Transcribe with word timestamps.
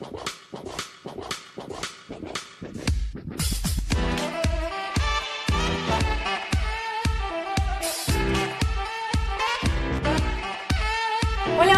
Hola, 0.00 0.12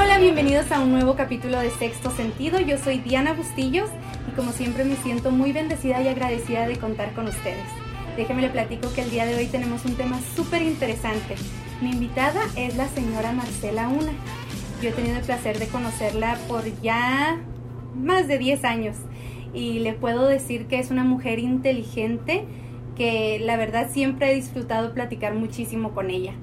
hola, 0.02 0.18
bienvenidos 0.18 0.70
a 0.70 0.80
un 0.80 0.92
nuevo 0.92 1.16
capítulo 1.16 1.58
de 1.60 1.70
Sexto 1.70 2.10
Sentido. 2.10 2.60
Yo 2.60 2.76
soy 2.76 2.98
Diana 2.98 3.32
Bustillos 3.32 3.88
y 4.28 4.32
como 4.32 4.52
siempre 4.52 4.84
me 4.84 4.96
siento 4.96 5.30
muy 5.30 5.52
bendecida 5.52 6.02
y 6.02 6.08
agradecida 6.08 6.66
de 6.66 6.78
contar 6.78 7.14
con 7.14 7.26
ustedes. 7.26 7.64
Déjenme 8.18 8.42
le 8.42 8.50
platico 8.50 8.92
que 8.92 9.00
el 9.00 9.10
día 9.10 9.24
de 9.24 9.36
hoy 9.36 9.46
tenemos 9.46 9.86
un 9.86 9.96
tema 9.96 10.20
súper 10.36 10.60
interesante. 10.60 11.36
Mi 11.80 11.92
invitada 11.92 12.42
es 12.54 12.76
la 12.76 12.88
señora 12.88 13.32
Marcela 13.32 13.88
Una. 13.88 14.12
Yo 14.82 14.90
he 14.90 14.92
tenido 14.92 15.16
el 15.16 15.24
placer 15.24 15.58
de 15.58 15.68
conocerla 15.68 16.36
por 16.48 16.64
ya 16.82 17.40
más 17.94 18.28
de 18.28 18.38
10 18.38 18.64
años 18.64 18.96
y 19.52 19.80
le 19.80 19.92
puedo 19.92 20.26
decir 20.26 20.66
que 20.66 20.78
es 20.78 20.90
una 20.90 21.04
mujer 21.04 21.38
inteligente 21.38 22.44
que 22.96 23.38
la 23.40 23.56
verdad 23.56 23.88
siempre 23.90 24.30
he 24.30 24.34
disfrutado 24.34 24.92
platicar 24.92 25.34
muchísimo 25.34 25.92
con 25.92 26.10
ella. 26.10 26.34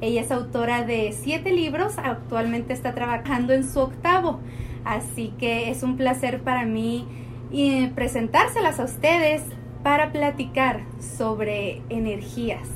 Ella 0.00 0.20
es 0.20 0.30
autora 0.30 0.84
de 0.84 1.12
siete 1.12 1.52
libros, 1.52 1.94
actualmente 1.98 2.72
está 2.72 2.94
trabajando 2.94 3.52
en 3.52 3.68
su 3.68 3.80
octavo, 3.80 4.40
así 4.84 5.32
que 5.38 5.70
es 5.70 5.82
un 5.82 5.96
placer 5.96 6.42
para 6.42 6.64
mí 6.64 7.06
eh, 7.52 7.90
presentárselas 7.94 8.80
a 8.80 8.84
ustedes 8.84 9.42
para 9.82 10.12
platicar 10.12 10.82
sobre 11.00 11.82
energías, 11.88 12.68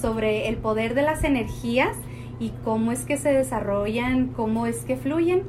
sobre 0.00 0.48
el 0.48 0.56
poder 0.56 0.94
de 0.94 1.02
las 1.02 1.24
energías 1.24 1.96
y 2.38 2.50
cómo 2.62 2.92
es 2.92 3.04
que 3.04 3.16
se 3.16 3.32
desarrollan, 3.32 4.28
cómo 4.28 4.66
es 4.66 4.84
que 4.84 4.96
fluyen. 4.96 5.42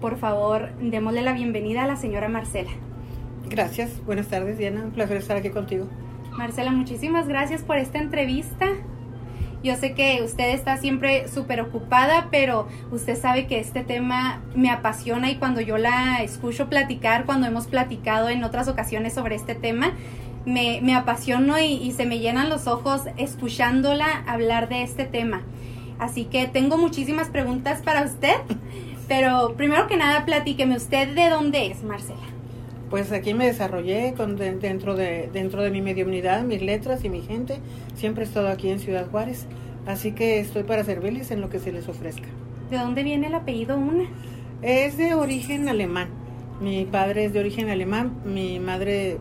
Por 0.00 0.18
favor, 0.18 0.70
démosle 0.80 1.22
la 1.22 1.32
bienvenida 1.32 1.84
a 1.84 1.86
la 1.86 1.96
señora 1.96 2.28
Marcela. 2.28 2.70
Gracias, 3.48 4.04
buenas 4.04 4.26
tardes 4.26 4.58
Diana, 4.58 4.82
un 4.84 4.90
placer 4.90 5.16
estar 5.16 5.36
aquí 5.36 5.50
contigo. 5.50 5.86
Marcela, 6.36 6.70
muchísimas 6.70 7.28
gracias 7.28 7.62
por 7.62 7.78
esta 7.78 7.98
entrevista. 7.98 8.66
Yo 9.62 9.74
sé 9.76 9.94
que 9.94 10.22
usted 10.22 10.50
está 10.50 10.76
siempre 10.76 11.28
súper 11.28 11.60
ocupada, 11.60 12.28
pero 12.30 12.68
usted 12.92 13.16
sabe 13.16 13.46
que 13.46 13.58
este 13.58 13.82
tema 13.82 14.42
me 14.54 14.70
apasiona 14.70 15.30
y 15.30 15.36
cuando 15.36 15.60
yo 15.60 15.78
la 15.78 16.22
escucho 16.22 16.68
platicar, 16.68 17.24
cuando 17.24 17.46
hemos 17.46 17.66
platicado 17.66 18.28
en 18.28 18.44
otras 18.44 18.68
ocasiones 18.68 19.14
sobre 19.14 19.34
este 19.34 19.54
tema, 19.54 19.92
me, 20.44 20.80
me 20.82 20.94
apasiono 20.94 21.58
y, 21.58 21.72
y 21.72 21.92
se 21.92 22.04
me 22.04 22.18
llenan 22.18 22.48
los 22.48 22.66
ojos 22.66 23.02
escuchándola 23.16 24.06
hablar 24.26 24.68
de 24.68 24.82
este 24.82 25.04
tema. 25.04 25.42
Así 25.98 26.26
que 26.26 26.46
tengo 26.46 26.76
muchísimas 26.76 27.28
preguntas 27.28 27.80
para 27.82 28.02
usted, 28.04 28.34
pero 29.08 29.54
primero 29.56 29.86
que 29.86 29.96
nada 29.96 30.24
platíqueme 30.24 30.76
usted 30.76 31.14
de 31.14 31.28
dónde 31.30 31.66
es, 31.66 31.82
Marcela. 31.82 32.18
Pues 32.90 33.10
aquí 33.12 33.34
me 33.34 33.46
desarrollé 33.46 34.14
con, 34.16 34.36
de- 34.36 34.54
dentro, 34.56 34.94
de, 34.94 35.28
dentro 35.32 35.62
de 35.62 35.70
mi 35.70 35.82
mediunidad, 35.82 36.42
mis 36.42 36.62
letras 36.62 37.04
y 37.04 37.08
mi 37.08 37.20
gente. 37.22 37.58
Siempre 37.96 38.24
he 38.24 38.26
estado 38.26 38.48
aquí 38.48 38.70
en 38.70 38.78
Ciudad 38.78 39.08
Juárez, 39.10 39.46
así 39.86 40.12
que 40.12 40.38
estoy 40.38 40.62
para 40.62 40.84
servirles 40.84 41.30
en 41.30 41.40
lo 41.40 41.48
que 41.48 41.58
se 41.58 41.72
les 41.72 41.88
ofrezca. 41.88 42.28
¿De 42.70 42.78
dónde 42.78 43.02
viene 43.02 43.26
el 43.26 43.34
apellido 43.34 43.76
Una? 43.76 44.04
Es 44.62 44.96
de 44.96 45.14
origen 45.14 45.68
alemán. 45.68 46.08
Mi 46.60 46.84
padre 46.86 47.26
es 47.26 47.32
de 47.32 47.40
origen 47.40 47.68
alemán, 47.68 48.12
mi 48.24 48.58
madre, 48.60 49.18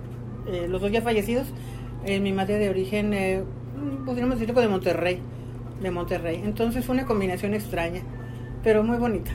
eh, 0.48 0.68
los 0.70 0.80
dos 0.82 0.92
ya 0.92 1.02
fallecidos, 1.02 1.48
eh, 2.06 2.20
mi 2.22 2.32
madre 2.32 2.58
de 2.60 2.70
origen, 2.70 3.14
eh, 3.14 3.44
podríamos 4.06 4.40
decirlo 4.40 4.62
de 4.62 4.68
Monterrey, 4.70 5.20
de 5.82 5.92
Monterrey. 5.92 6.42
Entonces 6.46 6.86
fue 6.86 6.96
una 6.96 7.06
combinación 7.06 7.54
extraña, 7.54 8.02
pero 8.64 8.84
muy 8.84 8.98
bonita, 8.98 9.32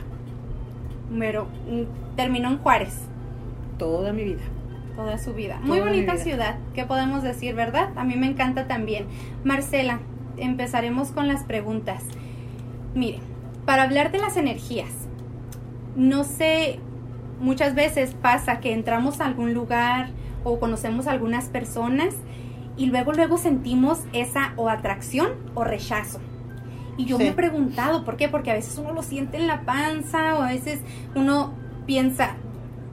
Pero 1.17 1.47
terminó 2.15 2.49
en 2.49 2.57
Juárez 2.59 2.97
toda 3.77 4.13
mi 4.13 4.23
vida. 4.23 4.41
toda 4.95 5.17
su 5.17 5.33
vida. 5.33 5.59
Muy 5.63 5.79
Toda 5.79 5.89
bonita 5.89 6.13
vida. 6.13 6.23
ciudad, 6.23 6.55
¿qué 6.73 6.85
podemos 6.85 7.23
decir, 7.23 7.55
verdad? 7.55 7.89
A 7.95 8.03
mí 8.03 8.15
me 8.15 8.27
encanta 8.27 8.67
también. 8.67 9.05
Marcela, 9.43 9.99
empezaremos 10.37 11.11
con 11.11 11.27
las 11.27 11.43
preguntas. 11.43 12.03
Mire, 12.93 13.19
para 13.65 13.83
hablar 13.83 14.11
de 14.11 14.19
las 14.19 14.37
energías, 14.37 14.89
no 15.95 16.23
sé, 16.23 16.79
muchas 17.39 17.73
veces 17.73 18.15
pasa 18.21 18.59
que 18.59 18.73
entramos 18.73 19.19
a 19.21 19.25
algún 19.25 19.53
lugar 19.53 20.09
o 20.43 20.59
conocemos 20.59 21.07
a 21.07 21.11
algunas 21.11 21.45
personas 21.49 22.13
y 22.77 22.85
luego 22.87 23.13
luego 23.13 23.37
sentimos 23.37 23.99
esa 24.13 24.53
o 24.57 24.69
atracción 24.69 25.31
o 25.55 25.63
rechazo. 25.63 26.19
Y 27.01 27.05
yo 27.05 27.17
Sí. 27.17 27.23
me 27.23 27.29
he 27.29 27.33
preguntado, 27.33 28.03
¿por 28.05 28.17
qué? 28.17 28.29
Porque 28.29 28.51
a 28.51 28.53
veces 28.53 28.77
uno 28.77 28.93
lo 28.93 29.03
siente 29.03 29.37
en 29.37 29.47
la 29.47 29.61
panza 29.61 30.35
o 30.37 30.41
a 30.41 30.49
veces 30.49 30.79
uno 31.15 31.53
piensa, 31.85 32.35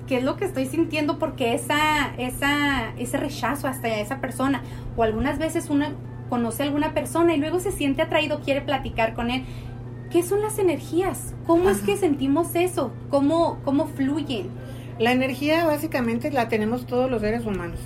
¿qué 0.06 0.18
es 0.18 0.24
lo 0.24 0.36
que 0.36 0.44
estoy 0.46 0.66
sintiendo? 0.66 1.18
Porque 1.18 1.54
esa, 1.54 2.14
esa, 2.18 2.92
ese 2.98 3.16
rechazo 3.18 3.68
hasta 3.68 3.88
esa 3.88 4.20
persona. 4.20 4.62
O 4.96 5.02
algunas 5.02 5.38
veces 5.38 5.68
uno 5.70 5.86
conoce 6.28 6.62
a 6.62 6.66
alguna 6.66 6.92
persona 6.94 7.34
y 7.34 7.38
luego 7.38 7.60
se 7.60 7.72
siente 7.72 8.02
atraído, 8.02 8.40
quiere 8.40 8.60
platicar 8.60 9.14
con 9.14 9.30
él. 9.30 9.44
¿Qué 10.10 10.22
son 10.22 10.40
las 10.40 10.58
energías? 10.58 11.34
¿Cómo 11.46 11.68
es 11.68 11.82
que 11.82 11.96
sentimos 11.96 12.54
eso? 12.54 12.92
¿Cómo, 13.10 13.58
cómo 13.64 13.86
fluyen? 13.86 14.48
La 14.98 15.12
energía 15.12 15.66
básicamente 15.66 16.30
la 16.30 16.48
tenemos 16.48 16.86
todos 16.86 17.10
los 17.10 17.20
seres 17.20 17.44
humanos. 17.44 17.78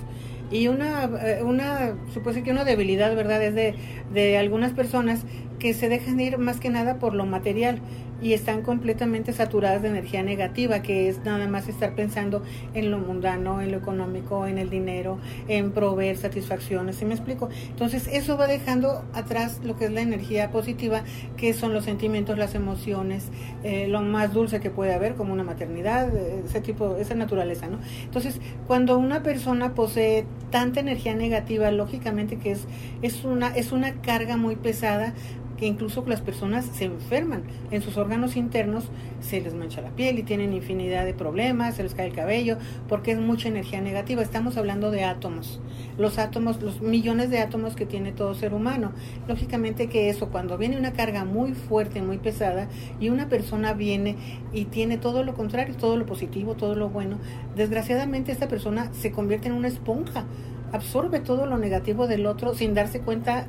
Y 0.49 0.67
una, 0.67 1.03
eh, 1.21 1.41
una 1.43 1.95
supuesto 2.13 2.41
que 2.43 2.51
una 2.51 2.63
debilidad, 2.63 3.13
¿verdad? 3.15 3.43
Es 3.43 3.55
de, 3.55 3.75
de 4.13 4.37
algunas 4.37 4.71
personas 4.71 5.25
que 5.63 5.73
se 5.73 5.87
dejan 5.87 6.19
ir 6.19 6.37
más 6.39 6.59
que 6.59 6.69
nada 6.69 6.99
por 6.99 7.13
lo 7.13 7.25
material 7.25 7.79
y 8.21 8.33
están 8.33 8.63
completamente 8.63 9.31
saturadas 9.31 9.81
de 9.81 9.87
energía 9.87 10.21
negativa, 10.21 10.81
que 10.81 11.07
es 11.07 11.23
nada 11.23 11.47
más 11.47 11.69
estar 11.69 11.95
pensando 11.95 12.43
en 12.73 12.91
lo 12.91 12.99
mundano, 12.99 13.61
en 13.61 13.71
lo 13.71 13.77
económico, 13.77 14.45
en 14.45 14.57
el 14.57 14.69
dinero, 14.69 15.19
en 15.47 15.71
proveer 15.71 16.17
satisfacciones, 16.17 16.97
¿sí 16.97 17.05
me 17.05 17.13
explico? 17.13 17.49
Entonces 17.69 18.09
eso 18.11 18.37
va 18.37 18.47
dejando 18.47 19.05
atrás 19.13 19.61
lo 19.63 19.77
que 19.77 19.85
es 19.85 19.91
la 19.91 20.01
energía 20.01 20.51
positiva, 20.51 21.03
que 21.37 21.53
son 21.53 21.73
los 21.73 21.85
sentimientos, 21.85 22.37
las 22.37 22.55
emociones, 22.55 23.29
eh, 23.63 23.87
lo 23.87 24.01
más 24.01 24.33
dulce 24.33 24.59
que 24.59 24.69
puede 24.69 24.93
haber, 24.93 25.15
como 25.15 25.31
una 25.31 25.45
maternidad, 25.45 26.13
ese 26.45 26.59
tipo, 26.59 26.97
esa 26.97 27.15
naturaleza, 27.15 27.67
¿no? 27.67 27.79
Entonces, 28.03 28.41
cuando 28.67 28.97
una 28.97 29.23
persona 29.23 29.75
posee 29.75 30.25
tanta 30.49 30.81
energía 30.81 31.15
negativa, 31.15 31.71
lógicamente 31.71 32.37
que 32.37 32.51
es, 32.51 32.67
es, 33.01 33.23
una, 33.23 33.55
es 33.55 33.71
una 33.71 34.01
carga 34.01 34.35
muy 34.35 34.55
pesada 34.57 35.13
que 35.57 35.65
incluso 35.65 36.03
las 36.07 36.21
personas 36.21 36.65
se 36.65 36.85
enferman 36.85 37.43
en 37.71 37.81
sus 37.81 37.97
órganos 37.97 38.35
internos, 38.35 38.85
se 39.21 39.41
les 39.41 39.53
mancha 39.53 39.81
la 39.81 39.91
piel 39.91 40.19
y 40.19 40.23
tienen 40.23 40.53
infinidad 40.53 41.05
de 41.05 41.13
problemas, 41.13 41.75
se 41.75 41.83
les 41.83 41.93
cae 41.93 42.07
el 42.07 42.13
cabello, 42.13 42.57
porque 42.89 43.11
es 43.11 43.19
mucha 43.19 43.47
energía 43.47 43.81
negativa. 43.81 44.21
Estamos 44.21 44.57
hablando 44.57 44.91
de 44.91 45.03
átomos, 45.03 45.61
los 45.97 46.17
átomos, 46.17 46.61
los 46.61 46.81
millones 46.81 47.29
de 47.29 47.39
átomos 47.39 47.75
que 47.75 47.85
tiene 47.85 48.11
todo 48.11 48.35
ser 48.35 48.53
humano. 48.53 48.91
Lógicamente 49.27 49.87
que 49.87 50.09
eso, 50.09 50.29
cuando 50.29 50.57
viene 50.57 50.77
una 50.77 50.93
carga 50.93 51.25
muy 51.25 51.53
fuerte, 51.53 52.01
muy 52.01 52.17
pesada, 52.17 52.67
y 52.99 53.09
una 53.09 53.29
persona 53.29 53.73
viene 53.73 54.15
y 54.51 54.65
tiene 54.65 54.97
todo 54.97 55.23
lo 55.23 55.33
contrario, 55.33 55.75
todo 55.75 55.97
lo 55.97 56.05
positivo, 56.05 56.55
todo 56.55 56.75
lo 56.75 56.89
bueno, 56.89 57.17
desgraciadamente 57.55 58.31
esta 58.31 58.47
persona 58.47 58.91
se 58.93 59.11
convierte 59.11 59.47
en 59.47 59.53
una 59.53 59.67
esponja, 59.67 60.25
absorbe 60.71 61.19
todo 61.19 61.45
lo 61.45 61.57
negativo 61.57 62.07
del 62.07 62.25
otro 62.25 62.55
sin 62.55 62.73
darse 62.73 62.99
cuenta 62.99 63.47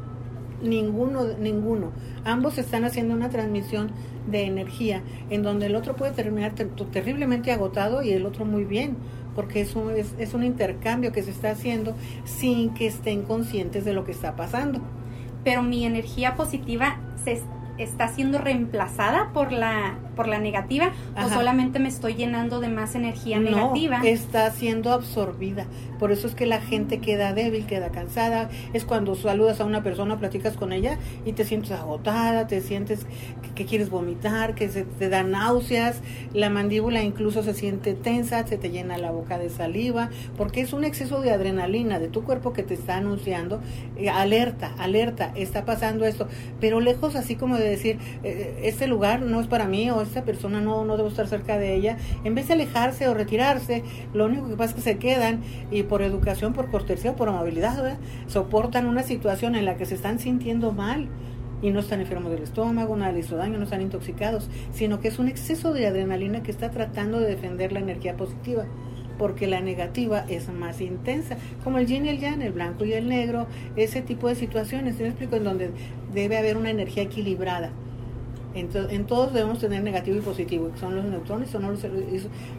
ninguno, 0.64 1.24
ninguno. 1.38 1.92
Ambos 2.24 2.58
están 2.58 2.84
haciendo 2.84 3.14
una 3.14 3.30
transmisión 3.30 3.90
de 4.26 4.44
energía 4.46 5.02
en 5.30 5.42
donde 5.42 5.66
el 5.66 5.76
otro 5.76 5.94
puede 5.94 6.12
terminar 6.12 6.54
ter- 6.54 6.70
terriblemente 6.90 7.52
agotado 7.52 8.02
y 8.02 8.10
el 8.10 8.26
otro 8.26 8.44
muy 8.44 8.64
bien, 8.64 8.96
porque 9.34 9.60
es 9.60 9.76
un, 9.76 9.90
es, 9.90 10.14
es 10.18 10.34
un 10.34 10.42
intercambio 10.44 11.12
que 11.12 11.22
se 11.22 11.30
está 11.30 11.50
haciendo 11.50 11.94
sin 12.24 12.72
que 12.74 12.86
estén 12.86 13.22
conscientes 13.22 13.84
de 13.84 13.92
lo 13.92 14.04
que 14.04 14.12
está 14.12 14.34
pasando. 14.36 14.80
Pero 15.44 15.62
mi 15.62 15.84
energía 15.84 16.36
positiva 16.36 16.98
se 17.22 17.32
es- 17.34 17.42
está 17.78 18.08
siendo 18.08 18.38
reemplazada 18.38 19.30
por 19.32 19.52
la, 19.52 19.94
por 20.16 20.28
la 20.28 20.38
negativa 20.38 20.92
o 21.22 21.28
solamente 21.28 21.78
me 21.78 21.88
estoy 21.88 22.14
llenando 22.14 22.60
de 22.60 22.68
más 22.68 22.94
energía 22.94 23.38
No, 23.40 23.72
negativa. 23.72 24.00
está 24.04 24.50
siendo 24.50 24.92
absorbida. 24.92 25.66
Por 25.98 26.12
eso 26.12 26.26
es 26.26 26.34
que 26.34 26.46
la 26.46 26.60
gente 26.60 26.98
queda 26.98 27.32
débil, 27.32 27.66
queda 27.66 27.90
cansada. 27.90 28.50
Es 28.72 28.84
cuando 28.84 29.14
saludas 29.14 29.60
a 29.60 29.64
una 29.64 29.82
persona, 29.82 30.18
platicas 30.18 30.56
con 30.56 30.72
ella 30.72 30.98
y 31.24 31.32
te 31.32 31.44
sientes 31.44 31.70
agotada, 31.72 32.46
te 32.46 32.60
sientes 32.60 33.06
que, 33.42 33.50
que 33.54 33.64
quieres 33.64 33.90
vomitar, 33.90 34.54
que 34.54 34.68
se 34.68 34.84
te 34.84 35.08
da 35.08 35.22
náuseas, 35.22 36.00
la 36.32 36.50
mandíbula 36.50 37.02
incluso 37.02 37.42
se 37.42 37.54
siente 37.54 37.94
tensa, 37.94 38.46
se 38.46 38.58
te 38.58 38.70
llena 38.70 38.98
la 38.98 39.10
boca 39.10 39.38
de 39.38 39.50
saliva, 39.50 40.10
porque 40.36 40.60
es 40.60 40.72
un 40.72 40.84
exceso 40.84 41.20
de 41.20 41.30
adrenalina 41.32 41.98
de 41.98 42.08
tu 42.08 42.22
cuerpo 42.24 42.52
que 42.52 42.62
te 42.62 42.74
está 42.74 42.96
anunciando, 42.96 43.60
eh, 43.96 44.10
alerta, 44.10 44.72
alerta, 44.78 45.32
está 45.34 45.64
pasando 45.64 46.04
esto. 46.04 46.28
Pero 46.60 46.80
lejos 46.80 47.16
así 47.16 47.36
como 47.36 47.56
de 47.56 47.63
decir, 47.68 47.98
eh, 48.22 48.60
este 48.62 48.86
lugar 48.86 49.22
no 49.22 49.40
es 49.40 49.46
para 49.46 49.66
mí 49.66 49.90
o 49.90 50.00
esta 50.02 50.24
persona 50.24 50.60
no, 50.60 50.84
no 50.84 50.96
debo 50.96 51.08
estar 51.08 51.26
cerca 51.26 51.58
de 51.58 51.74
ella, 51.74 51.98
en 52.24 52.34
vez 52.34 52.48
de 52.48 52.54
alejarse 52.54 53.08
o 53.08 53.14
retirarse, 53.14 53.82
lo 54.12 54.26
único 54.26 54.48
que 54.48 54.56
pasa 54.56 54.70
es 54.70 54.76
que 54.76 54.82
se 54.82 54.98
quedan 54.98 55.40
y 55.70 55.82
por 55.82 56.02
educación, 56.02 56.52
por 56.52 56.70
cortesía 56.70 57.12
o 57.12 57.16
por 57.16 57.28
amabilidad, 57.28 57.98
soportan 58.26 58.86
una 58.86 59.02
situación 59.02 59.54
en 59.54 59.64
la 59.64 59.76
que 59.76 59.86
se 59.86 59.94
están 59.94 60.18
sintiendo 60.18 60.72
mal 60.72 61.08
y 61.62 61.70
no 61.70 61.80
están 61.80 62.00
enfermos 62.00 62.30
del 62.30 62.42
estómago, 62.42 62.96
nada 62.96 63.12
les 63.12 63.26
hizo 63.26 63.36
daño, 63.36 63.56
no 63.58 63.64
están 63.64 63.80
intoxicados, 63.80 64.50
sino 64.72 65.00
que 65.00 65.08
es 65.08 65.18
un 65.18 65.28
exceso 65.28 65.72
de 65.72 65.86
adrenalina 65.86 66.42
que 66.42 66.50
está 66.50 66.70
tratando 66.70 67.20
de 67.20 67.26
defender 67.26 67.72
la 67.72 67.80
energía 67.80 68.16
positiva. 68.16 68.66
Porque 69.18 69.46
la 69.46 69.60
negativa 69.60 70.24
es 70.28 70.52
más 70.52 70.80
intensa, 70.80 71.36
como 71.62 71.78
el 71.78 71.86
yin 71.86 72.06
y 72.06 72.08
el 72.08 72.18
yang, 72.18 72.42
el 72.42 72.52
blanco 72.52 72.84
y 72.84 72.92
el 72.92 73.08
negro, 73.08 73.46
ese 73.76 74.02
tipo 74.02 74.28
de 74.28 74.34
situaciones, 74.34 74.96
¿sí 74.96 75.02
me 75.02 75.08
explico? 75.08 75.36
En 75.36 75.44
donde 75.44 75.70
debe 76.12 76.36
haber 76.36 76.56
una 76.56 76.70
energía 76.70 77.04
equilibrada. 77.04 77.70
En, 78.54 78.68
en, 78.90 79.04
todos 79.06 79.32
debemos 79.32 79.58
tener 79.58 79.82
negativo 79.82 80.16
y 80.16 80.20
positivo, 80.20 80.70
que 80.70 80.78
son 80.78 80.94
los 80.94 81.04
neutrones, 81.04 81.50
son 81.50 81.62
los 81.62 81.84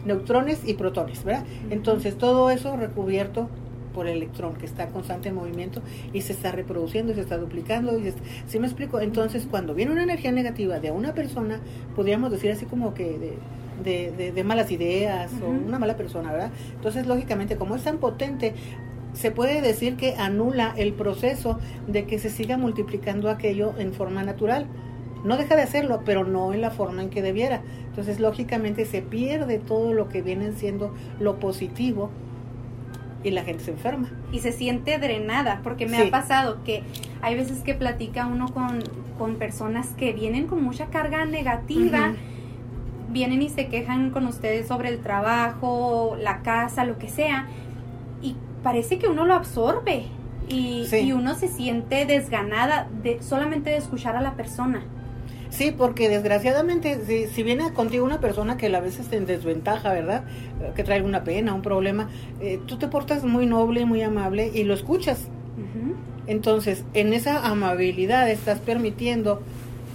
neutrones 0.04 0.60
y 0.66 0.74
protones, 0.74 1.24
¿verdad? 1.24 1.44
Entonces, 1.70 2.18
todo 2.18 2.50
eso 2.50 2.76
recubierto 2.76 3.48
por 3.96 4.06
el 4.06 4.18
electrón 4.18 4.54
que 4.56 4.66
está 4.66 4.88
constante 4.88 5.30
en 5.30 5.34
movimiento 5.34 5.80
y 6.12 6.20
se 6.20 6.34
está 6.34 6.52
reproduciendo, 6.52 7.14
se 7.14 7.22
está 7.22 7.38
duplicando. 7.38 7.98
Y 7.98 8.12
¿Sí 8.46 8.60
me 8.60 8.66
explico? 8.66 9.00
Entonces, 9.00 9.48
cuando 9.50 9.74
viene 9.74 9.90
una 9.90 10.02
energía 10.02 10.32
negativa 10.32 10.78
de 10.78 10.90
una 10.90 11.14
persona, 11.14 11.60
podríamos 11.96 12.30
decir 12.30 12.50
así 12.50 12.66
como 12.66 12.92
que 12.92 13.18
de, 13.18 13.38
de, 13.82 14.42
malas 14.44 14.70
ideas 14.70 15.30
o 15.42 15.48
una 15.48 15.78
mala 15.78 15.96
persona, 15.96 16.32
¿verdad? 16.32 16.50
Entonces, 16.74 17.06
lógicamente, 17.06 17.56
como 17.56 17.76
es 17.76 17.84
tan 17.84 17.98
potente, 17.98 18.54
se 19.12 19.30
puede 19.30 19.60
decir 19.62 19.96
que 19.96 20.14
anula 20.16 20.74
el 20.76 20.92
proceso 20.92 21.58
de 21.86 22.04
que 22.04 22.18
se 22.18 22.30
siga 22.30 22.58
multiplicando 22.58 23.30
aquello 23.30 23.74
en 23.78 23.92
forma 23.92 24.22
natural. 24.22 24.66
No 25.24 25.36
deja 25.36 25.56
de 25.56 25.62
hacerlo, 25.62 26.02
pero 26.04 26.24
no 26.24 26.52
en 26.52 26.60
la 26.60 26.70
forma 26.70 27.02
en 27.02 27.10
que 27.10 27.22
debiera. 27.22 27.62
Entonces, 27.88 28.20
lógicamente, 28.20 28.84
se 28.84 29.02
pierde 29.02 29.58
todo 29.58 29.92
lo 29.92 30.08
que 30.08 30.22
viene 30.22 30.52
siendo 30.52 30.94
lo 31.18 31.40
positivo 31.40 32.10
y 33.24 33.30
la 33.30 33.42
gente 33.42 33.64
se 33.64 33.72
enferma. 33.72 34.10
Y 34.30 34.40
se 34.40 34.52
siente 34.52 34.98
drenada, 34.98 35.60
porque 35.64 35.86
me 35.86 35.98
ha 35.98 36.10
pasado 36.10 36.62
que 36.64 36.82
hay 37.22 37.34
veces 37.34 37.60
que 37.60 37.74
platica 37.74 38.26
uno 38.26 38.48
con, 38.52 38.82
con 39.18 39.36
personas 39.36 39.88
que 39.96 40.12
vienen 40.12 40.46
con 40.46 40.62
mucha 40.62 40.86
carga 40.86 41.24
negativa, 41.24 42.14
vienen 43.10 43.42
y 43.42 43.48
se 43.48 43.68
quejan 43.68 44.10
con 44.10 44.26
ustedes 44.26 44.68
sobre 44.68 44.88
el 44.88 45.00
trabajo, 45.00 46.16
la 46.20 46.42
casa, 46.42 46.84
lo 46.84 46.98
que 46.98 47.08
sea, 47.08 47.46
y 48.22 48.36
parece 48.62 48.98
que 48.98 49.08
uno 49.08 49.24
lo 49.24 49.34
absorbe. 49.34 50.06
Y, 50.48 50.86
y 50.94 51.10
uno 51.10 51.34
se 51.34 51.48
siente 51.48 52.06
desganada 52.06 52.88
de 53.02 53.20
solamente 53.20 53.70
de 53.70 53.78
escuchar 53.78 54.14
a 54.14 54.20
la 54.20 54.34
persona. 54.34 54.84
Sí, 55.50 55.72
porque 55.76 56.08
desgraciadamente, 56.08 57.00
si, 57.06 57.26
si, 57.26 57.42
viene 57.42 57.72
contigo 57.72 58.04
una 58.04 58.20
persona 58.20 58.56
que 58.56 58.66
a 58.66 58.80
veces 58.80 59.00
está 59.00 59.16
en 59.16 59.26
desventaja, 59.26 59.92
¿verdad? 59.92 60.24
Que 60.74 60.84
trae 60.84 61.02
una 61.02 61.24
pena, 61.24 61.54
un 61.54 61.62
problema, 61.62 62.08
eh, 62.40 62.60
tú 62.66 62.76
te 62.76 62.88
portas 62.88 63.24
muy 63.24 63.46
noble, 63.46 63.86
muy 63.86 64.02
amable 64.02 64.50
y 64.54 64.64
lo 64.64 64.74
escuchas. 64.74 65.28
Entonces, 66.26 66.84
en 66.92 67.12
esa 67.12 67.46
amabilidad 67.46 68.28
estás 68.28 68.58
permitiendo 68.58 69.40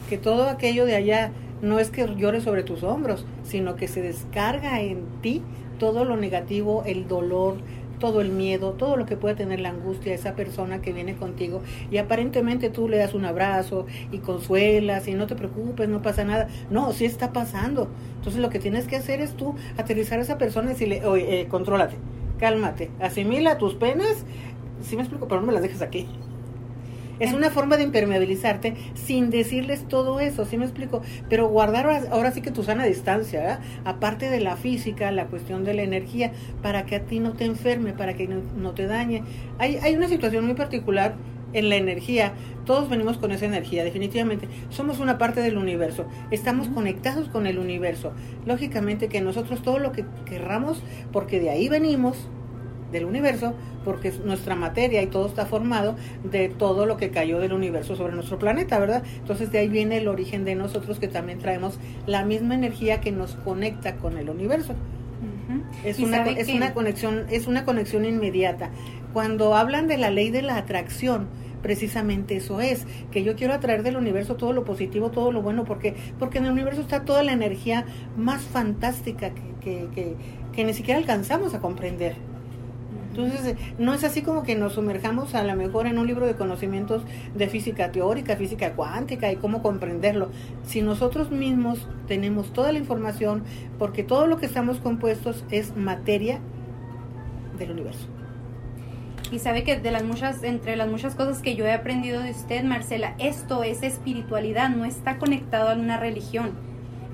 que 0.10 0.18
todo 0.18 0.48
aquello 0.50 0.86
de 0.86 0.96
allá 0.96 1.32
no 1.62 1.80
es 1.80 1.90
que 1.90 2.08
llore 2.16 2.42
sobre 2.42 2.64
tus 2.64 2.84
hombros, 2.84 3.26
sino 3.44 3.76
que 3.76 3.88
se 3.88 4.02
descarga 4.02 4.82
en 4.82 5.06
ti 5.22 5.42
todo 5.80 6.06
lo 6.06 6.18
negativo, 6.18 6.84
el 6.86 7.08
dolor, 7.08 7.58
todo 8.02 8.20
el 8.20 8.30
miedo, 8.30 8.74
todo 8.74 8.98
lo 8.98 9.06
que 9.06 9.16
puede 9.16 9.36
tener 9.36 9.60
la 9.60 9.70
angustia 9.70 10.14
esa 10.14 10.36
persona 10.36 10.82
que 10.82 10.92
viene 10.92 11.16
contigo 11.16 11.62
y 11.92 11.98
aparentemente 11.98 12.70
tú 12.70 12.90
le 12.90 12.98
das 12.98 13.14
un 13.14 13.26
abrazo 13.26 13.86
y 14.12 14.18
consuelas 14.18 15.08
y 15.08 15.14
no 15.14 15.28
te 15.28 15.36
preocupes, 15.36 15.88
no 15.88 16.02
pasa 16.02 16.26
nada. 16.26 16.50
No, 16.70 16.92
sí 16.92 17.06
está 17.06 17.32
pasando. 17.32 17.88
Entonces 18.16 18.42
lo 18.42 18.50
que 18.50 18.60
tienes 18.60 18.88
que 18.88 18.98
hacer 18.98 19.22
es 19.22 19.38
tú 19.38 19.56
aterrizar 19.78 20.20
a 20.20 20.24
esa 20.24 20.38
persona 20.38 20.72
y 20.72 20.74
decirle, 20.74 21.06
oye, 21.06 21.42
eh, 21.42 21.48
contrólate, 21.48 21.96
cálmate, 22.40 22.90
asimila 23.00 23.58
tus 23.58 23.76
penas. 23.76 24.26
Sí 24.82 24.96
me 24.96 25.04
explico, 25.04 25.28
pero 25.28 25.42
no 25.42 25.48
me 25.48 25.54
las 25.54 25.62
dejes 25.62 25.84
aquí. 25.84 26.08
Es 27.22 27.34
una 27.34 27.52
forma 27.52 27.78
de 27.78 27.84
impermeabilizarte 27.84 28.74
sin 28.96 29.30
decirles 29.30 29.88
todo 29.88 30.20
eso, 30.20 30.44
¿sí 30.44 30.58
me 30.58 30.66
explico? 30.66 31.04
Pero 31.30 31.48
guardar 31.48 31.88
ahora, 32.12 32.32
sí 32.32 32.42
que 32.42 32.50
tu 32.50 32.64
sana 32.64 32.84
distancia, 32.84 33.42
¿verdad? 33.42 33.60
Aparte 33.86 34.32
de 34.32 34.40
la 34.40 34.58
física, 34.58 35.12
la 35.12 35.28
cuestión 35.28 35.64
de 35.64 35.76
la 35.76 35.84
energía, 35.84 36.32
para 36.64 36.88
que 36.88 36.96
a 36.96 37.06
ti 37.06 37.20
no 37.20 37.34
te 37.34 37.46
enferme, 37.46 37.94
para 37.94 38.16
que 38.16 38.28
no, 38.28 38.72
te 38.72 38.88
dañe. 38.88 39.22
Hay, 39.60 39.78
hay 39.78 39.96
una 39.96 40.08
situación 40.08 40.46
muy 40.46 40.56
particular 40.56 41.14
en 41.54 41.70
la 41.70 41.76
energía. 41.76 42.34
Todos 42.66 42.90
venimos 42.90 43.20
con 43.20 43.32
esa 43.32 43.46
energía, 43.46 43.84
definitivamente. 43.84 44.48
Somos 44.72 45.00
una 45.00 45.20
parte 45.20 45.42
del 45.42 45.60
universo. 45.60 46.08
Estamos 46.32 46.70
conectados 46.70 47.30
con 47.30 47.46
el 47.46 47.60
universo. 47.60 48.14
Lógicamente 48.48 49.10
que 49.10 49.22
nosotros 49.22 49.62
todo 49.62 49.78
lo 49.78 49.92
que 49.92 50.06
querramos, 50.26 50.82
porque 51.12 51.40
de 51.40 51.52
ahí 51.52 51.70
venimos, 51.70 52.30
del 52.92 53.06
universo, 53.06 53.54
porque 53.84 54.12
nuestra 54.24 54.56
materia 54.56 55.02
y 55.02 55.08
todo 55.08 55.28
está 55.28 55.46
formado 55.46 55.96
de 56.24 56.50
todo 56.50 56.86
lo 56.86 56.98
que 56.98 57.10
cayó 57.10 57.40
del 57.40 57.54
universo 57.54 57.96
sobre 57.96 58.14
nuestro 58.14 58.38
planeta, 58.38 58.80
¿verdad? 58.80 59.04
Entonces 59.18 59.52
de 59.52 59.60
ahí 59.60 59.70
viene 59.70 59.98
el 59.98 60.08
origen 60.08 60.46
de 60.46 60.56
nosotros 60.56 61.00
que 61.00 61.08
también 61.08 61.40
traemos 61.40 61.80
la 62.06 62.26
misma 62.26 62.56
energía 62.56 63.02
que 63.02 63.12
nos 63.12 63.36
conecta 63.36 63.96
con 63.96 64.18
el 64.18 64.30
universo. 64.30 64.76
Es, 65.84 66.00
una, 66.00 66.26
es 66.26 66.48
una 66.50 66.74
conexión, 66.74 67.26
es 67.30 67.48
una 67.48 67.66
conexión 67.66 68.06
inmediata. 68.06 68.70
Cuando 69.14 69.56
hablan 69.56 69.88
de 69.88 69.98
la 69.98 70.10
ley 70.10 70.30
de 70.30 70.42
la 70.42 70.58
atracción, 70.58 71.28
precisamente 71.62 72.38
eso 72.38 72.62
es, 72.62 72.86
que 73.12 73.24
yo 73.24 73.36
quiero 73.36 73.54
atraer 73.54 73.84
del 73.84 73.98
universo 73.98 74.36
todo 74.36 74.54
lo 74.54 74.64
positivo, 74.64 75.12
todo 75.12 75.32
lo 75.32 75.42
bueno, 75.42 75.64
porque 75.66 75.96
porque 76.20 76.38
en 76.38 76.46
el 76.46 76.52
universo 76.52 76.82
está 76.82 77.04
toda 77.04 77.24
la 77.24 77.34
energía 77.34 77.86
más 78.18 78.42
fantástica 78.42 79.32
que, 79.62 79.88
que, 79.94 80.16
que 80.54 80.64
ni 80.64 80.74
siquiera 80.74 81.00
alcanzamos 81.00 81.54
a 81.54 81.60
comprender. 81.60 82.16
Entonces, 83.12 83.58
no 83.78 83.94
es 83.94 84.06
así 84.06 84.22
como 84.22 84.44
que 84.44 84.56
nos 84.56 84.74
sumerjamos 84.74 85.36
a 85.36 85.44
lo 85.44 85.54
mejor 85.58 85.86
en 85.86 86.00
un 86.00 86.08
libro 86.08 86.26
de 86.26 86.36
conocimientos 86.36 87.04
de 87.36 87.50
física 87.50 87.92
teórica, 87.92 88.38
física 88.38 88.72
cuántica 88.72 89.30
y 89.30 89.36
cómo 89.36 89.62
comprenderlo. 89.62 90.30
Si 90.64 90.82
nosotros 90.82 91.30
mismos 91.30 91.86
tenemos 92.08 92.54
toda 92.54 92.72
la 92.72 92.80
información, 92.80 93.44
porque 93.78 94.04
todo 94.04 94.28
lo 94.28 94.38
que 94.38 94.46
estamos 94.46 94.78
compuestos 94.78 95.44
es 95.52 95.76
materia 95.76 96.40
del 97.60 97.72
universo. 97.72 98.08
Y 99.30 99.40
sabe 99.40 99.66
que 99.66 99.78
de 99.78 99.92
las 99.92 100.06
muchas, 100.06 100.42
entre 100.44 100.78
las 100.78 100.90
muchas 100.90 101.14
cosas 101.16 101.42
que 101.42 101.56
yo 101.56 101.66
he 101.66 101.74
aprendido 101.74 102.22
de 102.22 102.32
usted, 102.32 102.64
Marcela, 102.64 103.16
esto 103.20 103.64
es 103.64 103.84
espiritualidad, 103.84 104.70
no 104.70 104.86
está 104.86 105.18
conectado 105.18 105.70
a 105.70 105.74
una 105.74 105.98
religión. 105.98 106.52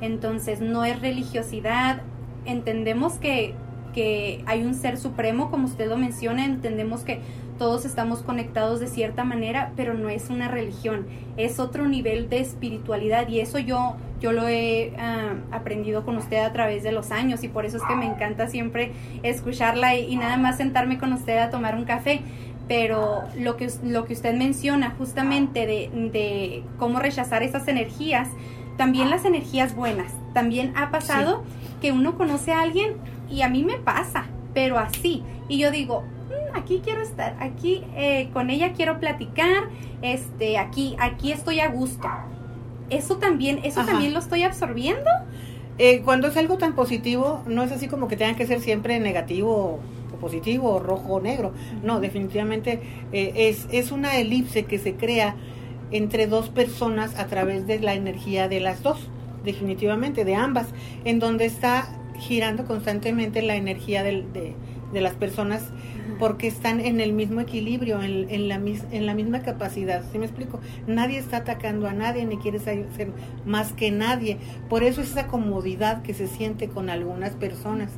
Entonces, 0.01 0.61
no 0.61 0.85
es 0.85 1.01
religiosidad. 1.01 2.03
Entendemos 2.45 3.13
que 3.13 3.55
que 3.97 4.43
hay 4.45 4.61
un 4.61 4.75
ser 4.75 4.95
supremo, 4.99 5.49
como 5.49 5.65
usted 5.65 5.89
lo 5.89 5.97
menciona, 5.97 6.45
entendemos 6.45 7.01
que 7.01 7.19
todos 7.57 7.83
estamos 7.83 8.19
conectados 8.19 8.79
de 8.79 8.85
cierta 8.85 9.23
manera, 9.23 9.71
pero 9.75 9.95
no 9.95 10.07
es 10.09 10.29
una 10.29 10.47
religión, 10.47 11.07
es 11.35 11.59
otro 11.59 11.87
nivel 11.87 12.29
de 12.29 12.39
espiritualidad 12.39 13.27
y 13.27 13.39
eso 13.39 13.57
yo, 13.57 13.95
yo 14.21 14.33
lo 14.33 14.47
he 14.47 14.93
ah, 14.99 15.33
aprendido 15.49 16.05
con 16.05 16.15
usted 16.15 16.37
a 16.37 16.53
través 16.53 16.83
de 16.83 16.91
los 16.91 17.09
años 17.09 17.43
y 17.43 17.47
por 17.47 17.65
eso 17.65 17.77
es 17.77 17.83
que 17.85 17.95
me 17.95 18.05
encanta 18.05 18.47
siempre 18.47 18.91
escucharla 19.23 19.95
y, 19.95 20.15
nada 20.15 20.37
más 20.37 20.57
sentarme 20.57 20.99
con 20.99 21.11
usted 21.11 21.39
a 21.39 21.49
tomar 21.49 21.75
un 21.75 21.85
café. 21.85 22.21
Pero 22.67 23.23
lo 23.39 23.57
que, 23.57 23.67
lo 23.83 24.05
que 24.05 24.13
usted 24.13 24.35
menciona 24.35 24.91
justamente 24.91 25.65
de, 25.65 25.89
de 26.11 26.63
cómo 26.77 26.99
rechazar 26.99 27.41
esas 27.41 27.67
energías, 27.67 28.27
también 28.77 29.09
las 29.09 29.25
energías 29.25 29.73
buenas. 29.73 30.11
También 30.33 30.73
ha 30.75 30.91
pasado 30.91 31.43
que 31.81 31.91
uno 31.91 32.15
conoce 32.17 32.51
a 32.51 32.61
alguien 32.61 32.97
y 33.29 33.41
a 33.41 33.49
mí 33.49 33.63
me 33.63 33.77
pasa, 33.77 34.25
pero 34.53 34.77
así. 34.77 35.23
Y 35.47 35.59
yo 35.59 35.71
digo, 35.71 36.01
mm, 36.01 36.57
aquí 36.57 36.81
quiero 36.83 37.01
estar, 37.01 37.35
aquí 37.39 37.83
eh, 37.95 38.29
con 38.33 38.49
ella 38.49 38.73
quiero 38.73 38.99
platicar, 38.99 39.69
este, 40.01 40.57
aquí, 40.57 40.95
aquí 40.99 41.31
estoy 41.31 41.59
a 41.59 41.69
gusto. 41.69 42.07
Eso 42.89 43.17
también, 43.17 43.59
eso 43.63 43.83
también 43.83 44.13
lo 44.13 44.19
estoy 44.19 44.43
absorbiendo. 44.43 45.09
Eh, 45.77 46.01
cuando 46.03 46.27
es 46.27 46.37
algo 46.37 46.57
tan 46.57 46.73
positivo, 46.73 47.43
no 47.45 47.63
es 47.63 47.71
así 47.71 47.87
como 47.87 48.07
que 48.07 48.15
tenga 48.15 48.35
que 48.35 48.47
ser 48.47 48.61
siempre 48.61 48.99
negativo 48.99 49.79
o 50.13 50.17
positivo, 50.19 50.71
o 50.71 50.79
rojo 50.79 51.15
o 51.15 51.19
negro. 51.19 51.53
No, 51.83 51.99
definitivamente 51.99 52.81
eh, 53.11 53.33
es, 53.35 53.67
es 53.71 53.91
una 53.91 54.17
elipse 54.17 54.65
que 54.65 54.79
se 54.79 54.95
crea 54.95 55.35
entre 55.91 56.27
dos 56.27 56.49
personas 56.49 57.17
a 57.19 57.27
través 57.27 57.67
de 57.67 57.79
la 57.79 57.93
energía 57.93 58.47
de 58.47 58.59
las 58.59 58.83
dos, 58.83 58.99
definitivamente, 59.43 60.25
de 60.25 60.35
ambas, 60.35 60.67
en 61.05 61.19
donde 61.19 61.45
está 61.45 61.87
girando 62.19 62.65
constantemente 62.65 63.41
la 63.41 63.55
energía 63.55 64.03
de, 64.03 64.23
de, 64.91 65.01
las 65.01 65.13
personas 65.13 65.63
porque 66.17 66.47
están 66.47 66.79
en 66.79 66.99
el 66.99 67.13
mismo 67.13 67.41
equilibrio, 67.41 68.01
en, 68.01 68.29
en, 68.29 68.47
la, 68.47 68.55
en 68.55 69.05
la 69.05 69.13
misma 69.13 69.41
capacidad. 69.41 70.03
¿Sí 70.11 70.17
me 70.17 70.25
explico? 70.25 70.59
Nadie 70.87 71.19
está 71.19 71.37
atacando 71.37 71.87
a 71.87 71.93
nadie 71.93 72.25
ni 72.25 72.37
quiere 72.37 72.59
ser 72.59 72.87
más 73.45 73.73
que 73.73 73.91
nadie. 73.91 74.37
Por 74.69 74.83
eso 74.83 75.01
es 75.01 75.11
esa 75.11 75.27
comodidad 75.27 76.01
que 76.01 76.13
se 76.13 76.27
siente 76.27 76.67
con 76.69 76.89
algunas 76.89 77.31
personas 77.35 77.91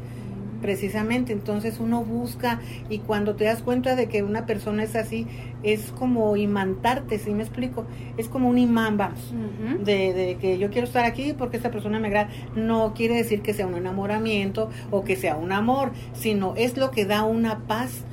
precisamente. 0.61 1.33
Entonces 1.33 1.79
uno 1.79 2.03
busca 2.03 2.59
y 2.89 2.99
cuando 2.99 3.35
te 3.35 3.45
das 3.45 3.61
cuenta 3.61 3.95
de 3.95 4.07
que 4.07 4.23
una 4.23 4.45
persona 4.45 4.83
es 4.83 4.95
así 4.95 5.27
es 5.63 5.91
como 5.91 6.37
imantarte 6.37 7.19
si 7.19 7.31
me 7.31 7.43
explico 7.43 7.85
es 8.17 8.29
como 8.29 8.47
un 8.47 8.57
imán 8.57 8.95
vamos 8.95 9.33
de, 9.83 10.13
de, 10.13 10.37
que 10.39 10.57
yo 10.57 10.69
quiero 10.69 10.87
estar 10.87 11.03
aquí 11.05 11.33
porque 11.37 11.57
esta 11.57 11.71
persona 11.71 11.99
me 11.99 12.07
agrada. 12.07 12.29
No 12.55 12.93
quiere 12.93 13.15
decir 13.15 13.41
que 13.41 13.53
sea 13.53 13.67
un 13.67 13.75
enamoramiento 13.75 14.69
o 14.91 15.03
que 15.03 15.15
sea 15.15 15.35
un 15.35 15.51
amor 15.51 15.91
sino 16.13 16.53
es 16.55 16.77
lo 16.77 16.91
que 16.91 17.05
da 17.05 17.23
una 17.23 17.59
paz 17.59 18.03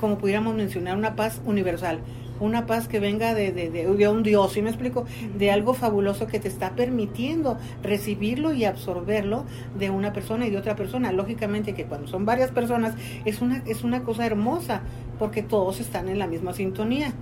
como 0.00 0.18
pudiéramos 0.18 0.54
mencionar 0.54 0.96
una 0.96 1.14
paz 1.14 1.40
universal 1.44 2.00
una 2.42 2.66
paz 2.66 2.88
que 2.88 2.98
venga 2.98 3.34
de, 3.34 3.52
de, 3.52 3.70
de, 3.70 4.08
un 4.08 4.22
Dios, 4.22 4.52
¿sí 4.52 4.62
me 4.62 4.68
explico? 4.70 5.04
De 5.38 5.50
algo 5.50 5.74
fabuloso 5.74 6.26
que 6.26 6.40
te 6.40 6.48
está 6.48 6.70
permitiendo 6.72 7.56
recibirlo 7.82 8.52
y 8.52 8.64
absorberlo 8.64 9.44
de 9.78 9.90
una 9.90 10.12
persona 10.12 10.46
y 10.46 10.50
de 10.50 10.58
otra 10.58 10.74
persona. 10.74 11.12
Lógicamente 11.12 11.72
que 11.74 11.84
cuando 11.84 12.08
son 12.08 12.24
varias 12.24 12.50
personas 12.50 12.94
es 13.24 13.40
una, 13.40 13.62
es 13.66 13.84
una 13.84 14.02
cosa 14.02 14.26
hermosa 14.26 14.82
porque 15.18 15.42
todos 15.42 15.80
están 15.80 16.08
en 16.08 16.18
la 16.18 16.26
misma 16.26 16.52
sintonía. 16.52 17.12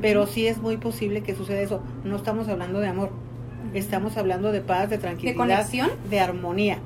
Pero 0.00 0.26
sí 0.26 0.46
es 0.46 0.58
muy 0.58 0.76
posible 0.76 1.22
que 1.22 1.34
suceda 1.34 1.60
eso. 1.60 1.80
No 2.04 2.16
estamos 2.16 2.48
hablando 2.48 2.80
de 2.80 2.88
amor, 2.88 3.10
estamos 3.72 4.16
hablando 4.16 4.52
de 4.52 4.60
paz, 4.60 4.90
de 4.90 4.98
tranquilidad, 4.98 5.34
¿De 5.34 5.38
conexión? 5.38 5.90
de 6.10 6.20
armonía. 6.20 6.78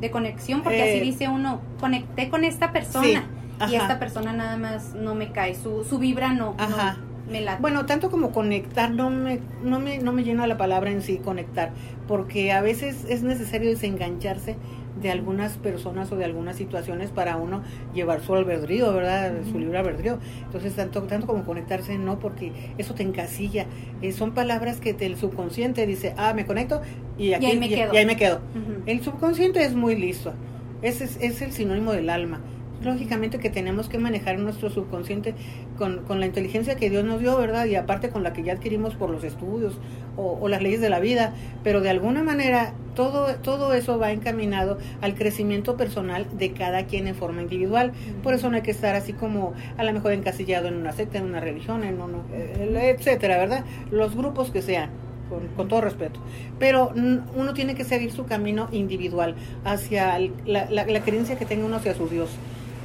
De 0.00 0.10
conexión, 0.10 0.62
porque 0.62 0.82
así 0.82 0.98
Eh, 0.98 1.00
dice 1.00 1.28
uno, 1.28 1.60
conecté 1.80 2.28
con 2.28 2.44
esta 2.44 2.72
persona 2.72 3.24
ajá. 3.64 3.76
esta 3.76 3.98
persona 3.98 4.32
nada 4.32 4.56
más 4.56 4.94
no 4.94 5.14
me 5.14 5.32
cae, 5.32 5.54
su, 5.54 5.84
su 5.84 5.98
vibra 5.98 6.32
no, 6.32 6.54
no 6.54 6.56
Ajá. 6.58 6.96
me 7.30 7.40
late. 7.40 7.60
Bueno, 7.60 7.86
tanto 7.86 8.10
como 8.10 8.32
conectar, 8.32 8.90
no 8.90 9.10
me, 9.10 9.40
no, 9.64 9.78
me, 9.80 9.98
no 9.98 10.12
me 10.12 10.24
llena 10.24 10.46
la 10.46 10.56
palabra 10.56 10.90
en 10.90 11.02
sí, 11.02 11.18
conectar, 11.18 11.70
porque 12.08 12.52
a 12.52 12.60
veces 12.62 13.04
es 13.08 13.22
necesario 13.22 13.70
desengancharse 13.70 14.56
de 15.00 15.10
algunas 15.10 15.56
personas 15.56 16.12
o 16.12 16.16
de 16.16 16.24
algunas 16.26 16.54
situaciones 16.56 17.10
para 17.10 17.36
uno 17.36 17.62
llevar 17.94 18.20
su 18.20 18.34
albedrío, 18.34 18.92
¿verdad? 18.92 19.32
Su 19.50 19.58
libre 19.58 19.78
albedrío. 19.78 20.18
Entonces, 20.44 20.74
tanto, 20.76 21.02
tanto 21.04 21.26
como 21.26 21.44
conectarse, 21.44 21.96
no, 21.98 22.18
porque 22.20 22.52
eso 22.78 22.94
te 22.94 23.02
encasilla. 23.02 23.66
Eh, 24.02 24.12
son 24.12 24.32
palabras 24.32 24.78
que 24.80 24.92
te- 24.94 25.06
el 25.06 25.16
subconsciente 25.16 25.86
dice, 25.86 26.14
ah, 26.18 26.34
me 26.34 26.44
conecto 26.46 26.82
y 27.18 27.32
aquí 27.32 27.46
ahí 27.46 27.58
me 27.58 27.68
quedo. 27.70 27.92
y 27.94 27.96
ahí 27.96 28.06
me 28.06 28.16
quedo. 28.16 28.40
El 28.86 29.02
subconsciente 29.02 29.64
es 29.64 29.74
muy 29.74 29.96
listo. 29.96 30.34
Ese 30.82 31.04
es, 31.04 31.16
es 31.20 31.42
el 31.42 31.52
sinónimo 31.52 31.92
del 31.92 32.10
alma. 32.10 32.40
Lógicamente 32.84 33.38
que 33.38 33.50
tenemos 33.50 33.88
que 33.88 33.98
manejar 33.98 34.38
nuestro 34.38 34.70
subconsciente 34.70 35.34
con, 35.78 36.04
con 36.04 36.20
la 36.20 36.26
inteligencia 36.26 36.76
que 36.76 36.90
Dios 36.90 37.04
nos 37.04 37.20
dio, 37.20 37.36
¿verdad? 37.36 37.66
Y 37.66 37.76
aparte 37.76 38.10
con 38.10 38.22
la 38.22 38.32
que 38.32 38.42
ya 38.42 38.54
adquirimos 38.54 38.94
por 38.94 39.10
los 39.10 39.24
estudios 39.24 39.78
o, 40.16 40.38
o 40.40 40.48
las 40.48 40.62
leyes 40.62 40.80
de 40.80 40.90
la 40.90 41.00
vida. 41.00 41.34
Pero 41.62 41.80
de 41.80 41.90
alguna 41.90 42.22
manera 42.22 42.74
todo, 42.94 43.34
todo 43.36 43.72
eso 43.72 43.98
va 43.98 44.12
encaminado 44.12 44.78
al 45.00 45.14
crecimiento 45.14 45.76
personal 45.76 46.26
de 46.36 46.52
cada 46.52 46.84
quien 46.86 47.06
en 47.06 47.14
forma 47.14 47.42
individual. 47.42 47.92
Por 48.22 48.34
eso 48.34 48.50
no 48.50 48.56
hay 48.56 48.62
que 48.62 48.70
estar 48.72 48.94
así 48.94 49.12
como 49.12 49.54
a 49.76 49.84
lo 49.84 49.92
mejor 49.92 50.12
encasillado 50.12 50.68
en 50.68 50.74
una 50.74 50.92
secta, 50.92 51.18
en 51.18 51.24
una 51.24 51.40
religión, 51.40 51.84
en 51.84 52.00
uno, 52.00 52.24
eh, 52.32 52.94
etcétera, 52.96 53.38
¿verdad? 53.38 53.64
Los 53.90 54.14
grupos 54.16 54.50
que 54.50 54.62
sean 54.62 54.90
con, 55.28 55.46
con 55.56 55.68
todo 55.68 55.80
respeto. 55.80 56.20
Pero 56.58 56.92
uno 56.94 57.54
tiene 57.54 57.74
que 57.74 57.84
seguir 57.84 58.12
su 58.12 58.26
camino 58.26 58.68
individual 58.72 59.34
hacia 59.64 60.18
la, 60.18 60.68
la, 60.70 60.86
la 60.86 61.00
creencia 61.00 61.38
que 61.38 61.46
tenga 61.46 61.64
uno 61.64 61.76
hacia 61.76 61.94
su 61.94 62.08
Dios. 62.08 62.30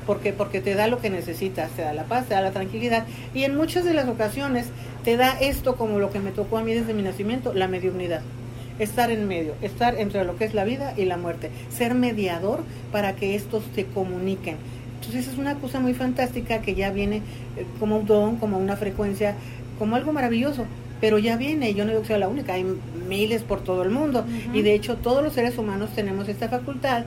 Porque, 0.07 0.33
porque 0.33 0.61
te 0.61 0.73
da 0.73 0.87
lo 0.87 0.99
que 0.99 1.11
necesitas, 1.11 1.69
te 1.71 1.83
da 1.83 1.93
la 1.93 2.05
paz, 2.05 2.27
te 2.27 2.33
da 2.33 2.41
la 2.41 2.51
tranquilidad. 2.51 3.05
Y 3.35 3.43
en 3.43 3.55
muchas 3.55 3.85
de 3.85 3.93
las 3.93 4.07
ocasiones 4.07 4.67
te 5.03 5.17
da 5.17 5.39
esto 5.39 5.75
como 5.75 5.99
lo 5.99 6.09
que 6.09 6.19
me 6.19 6.31
tocó 6.31 6.57
a 6.57 6.63
mí 6.63 6.73
desde 6.73 6.95
mi 6.95 7.03
nacimiento, 7.03 7.53
la 7.53 7.67
mediunidad. 7.67 8.21
Estar 8.79 9.11
en 9.11 9.27
medio, 9.27 9.53
estar 9.61 9.99
entre 9.99 10.23
lo 10.23 10.37
que 10.37 10.45
es 10.45 10.53
la 10.53 10.63
vida 10.63 10.93
y 10.97 11.05
la 11.05 11.17
muerte. 11.17 11.51
Ser 11.69 11.93
mediador 11.93 12.63
para 12.91 13.15
que 13.15 13.35
estos 13.35 13.63
se 13.75 13.85
comuniquen. 13.85 14.55
Entonces 15.01 15.27
es 15.27 15.37
una 15.37 15.55
cosa 15.55 15.79
muy 15.79 15.93
fantástica 15.93 16.61
que 16.61 16.73
ya 16.73 16.89
viene 16.91 17.17
eh, 17.17 17.65
como 17.79 17.97
un 17.97 18.05
don, 18.05 18.37
como 18.37 18.57
una 18.57 18.75
frecuencia, 18.75 19.35
como 19.77 19.95
algo 19.95 20.13
maravilloso. 20.13 20.65
Pero 20.99 21.19
ya 21.19 21.37
viene, 21.37 21.73
yo 21.75 21.85
no 21.85 21.91
digo 21.91 22.01
que 22.01 22.07
sea 22.07 22.17
la 22.17 22.27
única, 22.27 22.53
hay 22.53 22.65
miles 23.07 23.43
por 23.43 23.61
todo 23.61 23.83
el 23.83 23.89
mundo. 23.89 24.25
Y 24.53 24.63
de 24.63 24.73
hecho 24.73 24.95
todos 24.95 25.23
los 25.23 25.33
seres 25.33 25.57
humanos 25.57 25.91
tenemos 25.95 26.27
esta 26.27 26.49
facultad, 26.49 27.03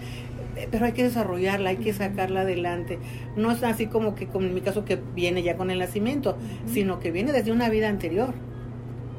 pero 0.71 0.87
hay 0.87 0.93
que 0.93 1.03
desarrollarla, 1.05 1.71
hay 1.71 1.77
que 1.79 1.93
sacarla 1.93 2.43
adelante. 2.43 2.99
No 3.37 3.51
es 3.51 3.63
así 3.63 3.87
como 3.87 4.15
que, 4.15 4.27
como 4.27 4.47
en 4.47 4.55
mi 4.55 4.61
caso, 4.61 4.85
que 4.85 4.97
viene 5.15 5.43
ya 5.43 5.57
con 5.57 5.71
el 5.71 5.79
nacimiento, 5.79 6.37
sino 6.67 6.99
que 6.99 7.11
viene 7.11 7.33
desde 7.33 7.53
una 7.53 7.69
vida 7.69 7.89
anterior. 7.89 8.35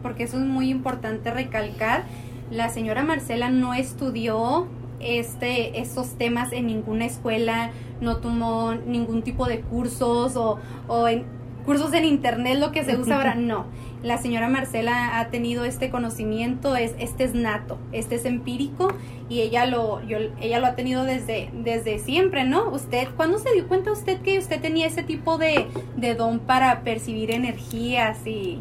porque 0.01 0.23
eso 0.23 0.37
es 0.37 0.45
muy 0.45 0.69
importante 0.69 1.31
recalcar. 1.31 2.03
La 2.49 2.69
señora 2.69 3.03
Marcela 3.03 3.49
no 3.49 3.73
estudió 3.73 4.67
este 4.99 5.79
estos 5.79 6.15
temas 6.17 6.51
en 6.53 6.67
ninguna 6.67 7.05
escuela, 7.05 7.71
no 8.01 8.17
tomó 8.17 8.73
ningún 8.75 9.23
tipo 9.23 9.45
de 9.47 9.61
cursos 9.61 10.35
o, 10.35 10.59
o 10.87 11.07
en 11.07 11.23
cursos 11.65 11.93
en 11.93 12.05
internet 12.05 12.57
lo 12.59 12.71
que 12.71 12.83
se 12.83 12.97
usa 12.97 13.17
ahora, 13.17 13.35
no. 13.35 13.65
La 14.03 14.17
señora 14.17 14.49
Marcela 14.49 15.19
ha 15.19 15.27
tenido 15.29 15.63
este 15.63 15.91
conocimiento, 15.91 16.75
es 16.75 16.95
este 16.97 17.23
es 17.23 17.35
nato, 17.35 17.77
este 17.91 18.15
es 18.15 18.25
empírico 18.25 18.91
y 19.29 19.41
ella 19.41 19.67
lo 19.67 20.01
yo, 20.07 20.17
ella 20.41 20.59
lo 20.59 20.65
ha 20.65 20.75
tenido 20.75 21.03
desde 21.03 21.49
desde 21.53 21.99
siempre, 21.99 22.43
¿no? 22.43 22.69
Usted 22.71 23.07
¿cuándo 23.15 23.37
se 23.37 23.53
dio 23.53 23.67
cuenta 23.67 23.91
usted 23.91 24.19
que 24.21 24.39
usted 24.39 24.59
tenía 24.59 24.87
ese 24.87 25.03
tipo 25.03 25.37
de, 25.37 25.67
de 25.97 26.15
don 26.15 26.39
para 26.39 26.81
percibir 26.81 27.29
energías 27.29 28.25
y 28.25 28.59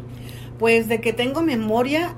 Pues 0.59 0.87
de 0.87 1.01
que 1.01 1.11
tengo 1.11 1.41
memoria 1.41 2.13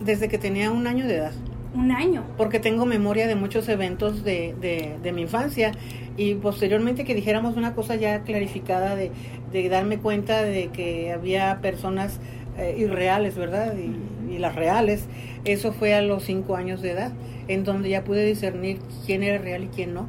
desde 0.00 0.28
que 0.28 0.38
tenía 0.38 0.70
un 0.70 0.86
año 0.86 1.06
de 1.06 1.16
edad. 1.16 1.32
un 1.74 1.90
año? 1.92 2.24
porque 2.38 2.58
tengo 2.58 2.86
memoria 2.86 3.26
de 3.26 3.34
muchos 3.34 3.68
eventos 3.68 4.24
de, 4.24 4.54
de, 4.60 4.96
de 5.02 5.12
mi 5.12 5.22
infancia 5.22 5.72
y 6.16 6.34
posteriormente 6.34 7.04
que 7.04 7.14
dijéramos 7.14 7.56
una 7.56 7.74
cosa 7.74 7.96
ya 7.96 8.22
clarificada 8.22 8.96
de, 8.96 9.10
de 9.52 9.68
darme 9.68 9.98
cuenta 9.98 10.42
de 10.42 10.68
que 10.68 11.12
había 11.12 11.60
personas 11.60 12.20
eh, 12.58 12.74
irreales, 12.78 13.36
¿verdad? 13.36 13.74
Y, 13.76 14.34
y 14.34 14.38
las 14.38 14.54
reales, 14.54 15.06
eso 15.44 15.72
fue 15.72 15.94
a 15.94 16.02
los 16.02 16.24
cinco 16.24 16.56
años 16.56 16.82
de 16.82 16.92
edad, 16.92 17.12
en 17.48 17.64
donde 17.64 17.88
ya 17.90 18.04
pude 18.04 18.24
discernir 18.24 18.78
quién 19.06 19.22
era 19.22 19.38
real 19.38 19.64
y 19.64 19.68
quién 19.68 19.94
no. 19.94 20.08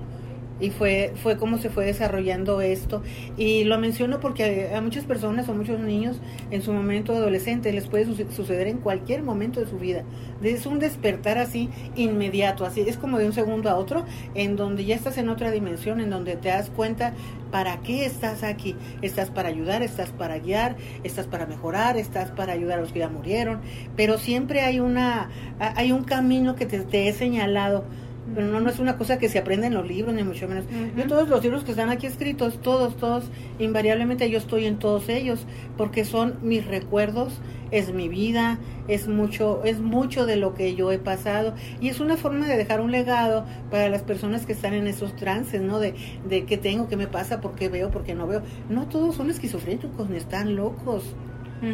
Y 0.60 0.70
fue, 0.70 1.14
fue 1.22 1.38
como 1.38 1.58
se 1.58 1.70
fue 1.70 1.86
desarrollando 1.86 2.62
esto. 2.62 3.02
Y 3.38 3.64
lo 3.64 3.80
menciono 3.80 4.20
porque 4.20 4.72
a, 4.74 4.82
muchas 4.82 5.04
personas 5.04 5.50
o 5.50 5.54
muchos 5.54 5.80
niños 5.80 6.22
en 6.52 6.62
su 6.62 6.72
momento 6.72 7.14
adolescente 7.14 7.74
les 7.74 7.88
puede 7.88 8.06
suce- 8.06 8.32
suceder 8.32 8.68
en 8.68 8.78
cualquier 8.78 9.24
momento 9.24 9.60
de 9.60 9.68
su 9.68 9.78
vida. 9.78 10.04
Es 10.42 10.66
un 10.66 10.80
despertar 10.80 11.38
así 11.38 11.70
inmediato, 11.96 12.66
así 12.66 12.82
es 12.82 12.98
como 12.98 13.18
de 13.18 13.26
un 13.26 13.34
segundo 13.34 13.70
a 13.70 13.76
otro, 13.76 14.06
en 14.36 14.56
donde 14.56 14.86
ya 14.86 14.96
estás 14.96 15.18
en 15.18 15.30
otra 15.30 15.52
dimensión, 15.52 16.00
en 16.00 16.10
donde 16.10 16.36
te 16.36 16.50
das 16.50 16.70
cuenta 16.70 17.14
para 17.52 17.78
qué 17.82 18.06
estás 18.06 18.44
aquí. 18.44 18.76
Estás 19.02 19.30
para 19.32 19.50
ayudar, 19.50 19.84
estás 19.84 20.12
para 20.12 20.40
guiar, 20.40 20.76
estás 21.04 21.28
para 21.28 21.46
mejorar, 21.46 21.98
estás 21.98 22.32
para 22.32 22.54
ayudar 22.54 22.80
a 22.80 22.82
los 22.82 22.92
que 22.92 23.00
ya 23.00 23.10
murieron, 23.10 23.62
pero 23.96 24.18
siempre 24.18 24.62
hay 24.62 24.80
una 24.80 25.30
hay 25.60 25.92
un 25.92 26.04
camino 26.04 26.56
que 26.56 26.66
te 26.66 27.08
he 27.08 27.14
señalado. 27.14 27.86
Pero 28.34 28.48
no, 28.48 28.62
no 28.62 28.70
es 28.70 28.80
una 28.80 28.98
cosa 28.98 29.18
que 29.18 29.30
se 29.30 29.38
aprende 29.38 29.68
en 29.68 29.74
los 29.74 29.88
libros, 29.88 30.14
ni 30.14 30.24
mucho 30.24 30.48
menos. 30.48 30.66
Yo 30.96 31.08
todos 31.08 31.28
los 31.28 31.44
libros 31.44 31.64
que 31.64 31.72
están 31.72 31.90
aquí 31.90 32.08
escritos, 32.08 32.62
todos, 32.62 32.96
todos, 32.96 33.26
invariablemente 33.60 34.30
yo 34.30 34.38
estoy 34.38 34.66
en 34.66 34.80
todos 34.80 35.10
ellos, 35.10 35.46
porque 35.78 36.06
son 36.06 36.36
mis 36.42 36.66
recuerdos, 36.66 37.42
es 37.72 37.94
mi 37.94 38.08
vida, 38.08 38.60
es 38.88 39.08
mucho, 39.08 39.62
es 39.66 39.80
mucho 39.80 40.26
de 40.26 40.38
lo 40.38 40.54
que 40.54 40.76
yo 40.76 40.92
he 40.92 41.00
pasado, 41.00 41.54
y 41.82 41.90
es 41.90 42.00
una 42.00 42.18
forma 42.18 42.48
de 42.48 42.58
dejar 42.58 42.82
un 42.82 42.92
legado 42.92 43.46
para 43.70 43.90
las 43.90 44.04
personas 44.04 44.46
que 44.46 44.54
están 44.54 44.74
en 44.74 44.88
esos 44.88 45.16
trances, 45.16 45.62
¿no? 45.62 45.80
De, 45.80 45.94
de 46.28 46.46
qué 46.46 46.58
tengo, 46.58 46.88
qué 46.88 46.96
me 46.96 47.08
pasa, 47.08 47.42
por 47.42 47.56
qué 47.56 47.68
veo, 47.70 47.92
por 47.92 48.04
qué 48.04 48.16
no 48.16 48.26
veo. 48.26 48.42
No 48.70 48.88
todos 48.88 49.16
son 49.16 49.30
esquizofrénicos, 49.30 50.10
ni 50.10 50.18
están 50.18 50.56
locos. 50.56 51.04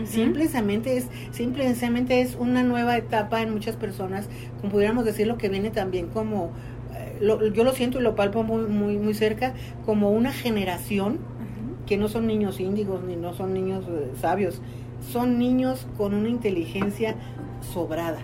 Simplemente 0.06 0.98
es, 0.98 1.08
simplemente 1.32 2.22
es 2.22 2.36
una 2.36 2.64
nueva 2.64 2.98
etapa 2.98 3.42
en 3.42 3.52
muchas 3.52 3.76
personas, 3.76 4.30
como 4.60 4.72
pudiéramos 4.74 5.06
decir 5.06 5.28
lo 5.28 5.38
que 5.38 5.50
viene 5.50 5.72
también 5.72 6.08
como, 6.08 6.52
eh, 6.96 7.18
lo- 7.22 7.46
yo 7.48 7.64
lo 7.64 7.72
siento 7.74 8.00
y 8.00 8.04
lo 8.04 8.16
palpo 8.16 8.44
muy, 8.44 8.64
muy, 8.68 8.98
muy 8.98 9.14
cerca, 9.14 9.54
como 9.86 10.12
una 10.12 10.32
generación 10.32 11.20
que 11.86 11.98
no 11.98 12.08
son 12.08 12.28
niños 12.28 12.60
índigos 12.60 13.04
ni 13.04 13.16
no 13.16 13.34
son 13.34 13.54
niños 13.54 13.84
eh, 13.90 14.12
sabios, 14.20 14.62
son 15.12 15.40
niños 15.40 15.88
con 15.98 16.14
una 16.14 16.30
inteligencia 16.30 17.16
sobrada. 17.74 18.20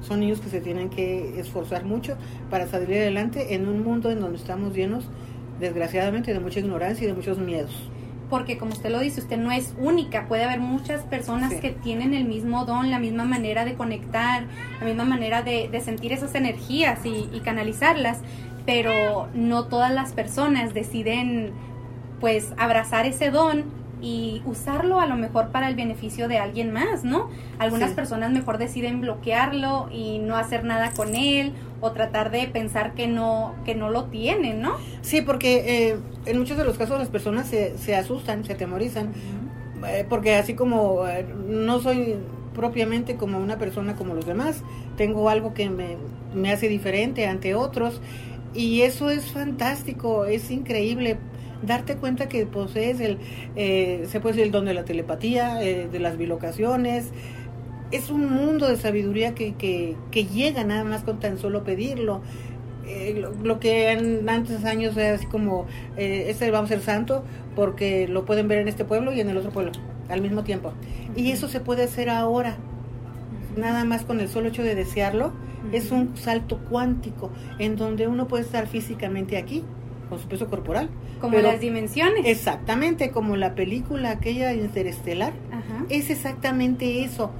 Son 0.00 0.20
niños 0.20 0.40
que 0.40 0.48
se 0.48 0.60
tienen 0.60 0.90
que 0.90 1.40
esforzar 1.40 1.84
mucho 1.84 2.16
para 2.50 2.68
salir 2.68 2.98
adelante 2.98 3.54
en 3.54 3.66
un 3.66 3.82
mundo 3.82 4.10
en 4.12 4.20
donde 4.20 4.38
estamos 4.38 4.72
llenos, 4.74 5.08
desgraciadamente, 5.58 6.32
de 6.32 6.38
mucha 6.38 6.60
ignorancia 6.60 7.04
y 7.04 7.08
de 7.08 7.14
muchos 7.14 7.38
miedos. 7.38 7.90
Porque 8.30 8.58
como 8.58 8.72
usted 8.72 8.90
lo 8.90 9.00
dice, 9.00 9.20
usted 9.20 9.38
no 9.38 9.50
es 9.52 9.74
única, 9.78 10.26
puede 10.28 10.44
haber 10.44 10.60
muchas 10.60 11.02
personas 11.02 11.50
Sí. 11.52 11.60
que 11.60 11.70
tienen 11.70 12.12
el 12.14 12.24
mismo 12.26 12.64
don, 12.66 12.90
la 12.90 12.98
misma 12.98 13.24
manera 13.24 13.64
de 13.64 13.74
conectar, 13.74 14.44
la 14.80 14.86
misma 14.86 15.04
manera 15.04 15.42
de, 15.42 15.68
de 15.68 15.80
sentir 15.80 16.12
esas 16.12 16.34
energías 16.34 17.04
y, 17.06 17.28
y 17.32 17.40
canalizarlas, 17.40 18.18
pero 18.66 19.28
no 19.34 19.64
todas 19.64 19.90
las 19.92 20.12
personas 20.12 20.74
deciden 20.74 21.52
pues 22.20 22.52
abrazar 22.58 23.06
ese 23.06 23.30
don 23.30 23.64
y 24.00 24.42
usarlo 24.44 25.00
a 25.00 25.06
lo 25.06 25.16
mejor 25.16 25.48
para 25.48 25.68
el 25.68 25.74
beneficio 25.74 26.28
de 26.28 26.38
alguien 26.38 26.72
más, 26.72 27.04
¿no? 27.04 27.28
Algunas 27.58 27.90
Sí. 27.90 27.96
personas 27.96 28.30
mejor 28.30 28.58
deciden 28.58 29.00
bloquearlo 29.00 29.88
y 29.92 30.18
no 30.20 30.36
hacer 30.36 30.64
nada 30.64 30.92
con 30.92 31.14
él 31.16 31.52
o 31.80 31.92
tratar 31.92 32.30
de 32.30 32.46
pensar 32.46 32.94
que 32.94 33.06
no 33.08 33.54
que 33.64 33.74
no 33.74 33.90
lo 33.90 34.04
tienen, 34.04 34.60
¿no? 34.60 34.76
Sí, 35.02 35.20
porque 35.22 35.88
eh, 35.90 35.96
en 36.26 36.38
muchos 36.38 36.56
de 36.56 36.64
los 36.64 36.78
casos 36.78 36.98
las 36.98 37.08
personas 37.08 37.48
se, 37.48 37.76
se 37.78 37.96
asustan, 37.96 38.44
se 38.44 38.52
atemorizan, 38.52 39.12
eh, 39.86 40.04
porque 40.08 40.34
así 40.36 40.54
como 40.54 41.06
eh, 41.08 41.24
no 41.48 41.80
soy 41.80 42.16
propiamente 42.54 43.16
como 43.16 43.38
una 43.38 43.58
persona 43.58 43.94
como 43.94 44.14
los 44.14 44.26
demás, 44.26 44.62
tengo 44.96 45.28
algo 45.28 45.54
que 45.54 45.70
me, 45.70 45.96
me 46.34 46.50
hace 46.52 46.68
diferente 46.68 47.26
ante 47.26 47.54
otros 47.54 48.00
y 48.54 48.82
eso 48.82 49.10
es 49.10 49.30
fantástico, 49.30 50.24
es 50.24 50.50
increíble. 50.50 51.18
Darte 51.62 51.96
cuenta 51.96 52.28
que 52.28 52.46
posees 52.46 53.00
el, 53.00 53.18
eh, 53.56 54.06
se 54.08 54.20
puede 54.20 54.34
decir, 54.34 54.46
el 54.46 54.52
don 54.52 54.64
de 54.64 54.74
la 54.74 54.84
telepatía, 54.84 55.62
eh, 55.62 55.88
de 55.90 55.98
las 55.98 56.16
bilocaciones. 56.16 57.10
Es 57.90 58.10
un 58.10 58.30
mundo 58.30 58.68
de 58.68 58.76
sabiduría 58.76 59.34
que, 59.34 59.54
que, 59.54 59.96
que 60.10 60.26
llega 60.26 60.62
nada 60.64 60.84
más 60.84 61.02
con 61.02 61.20
tan 61.20 61.38
solo 61.38 61.64
pedirlo. 61.64 62.20
Eh, 62.88 63.22
lo, 63.42 63.60
que 63.60 63.92
en 63.92 64.26
antes 64.28 64.64
años 64.64 64.96
era 64.96 65.14
así 65.14 65.26
como, 65.26 65.66
eh, 65.98 66.26
este 66.28 66.50
vamos 66.50 66.70
a 66.70 66.74
ser 66.74 66.82
santo 66.82 67.22
porque 67.54 68.08
lo 68.08 68.24
pueden 68.24 68.48
ver 68.48 68.60
en 68.60 68.68
este 68.68 68.86
pueblo 68.86 69.12
y 69.12 69.20
en 69.20 69.28
el 69.28 69.36
otro 69.36 69.50
pueblo 69.50 69.72
al 70.08 70.22
mismo 70.22 70.42
tiempo. 70.42 70.72
Y 71.14 71.30
eso 71.30 71.48
se 71.48 71.60
puede 71.60 71.84
hacer 71.84 72.08
ahora, 72.08 72.56
nada 73.56 73.84
más 73.84 74.04
con 74.04 74.20
el 74.20 74.28
solo 74.28 74.48
hecho 74.48 74.62
de 74.62 74.74
desearlo. 74.74 75.32
Es 75.72 75.90
un 75.90 76.16
salto 76.16 76.60
cuántico 76.70 77.30
en 77.58 77.76
donde 77.76 78.06
uno 78.06 78.26
puede 78.26 78.44
estar 78.44 78.66
físicamente 78.66 79.36
aquí, 79.36 79.64
con 80.08 80.18
su 80.18 80.28
peso 80.28 80.48
corporal. 80.48 80.88
Como 81.20 81.38
las 81.38 81.60
dimensiones. 81.60 82.26
Exactamente, 82.26 83.10
como 83.10 83.36
la 83.36 83.54
película 83.54 84.10
aquella 84.10 84.52
interestelar. 84.54 85.32
Es 85.88 86.10
exactamente 86.10 87.04
eso. 87.04 87.30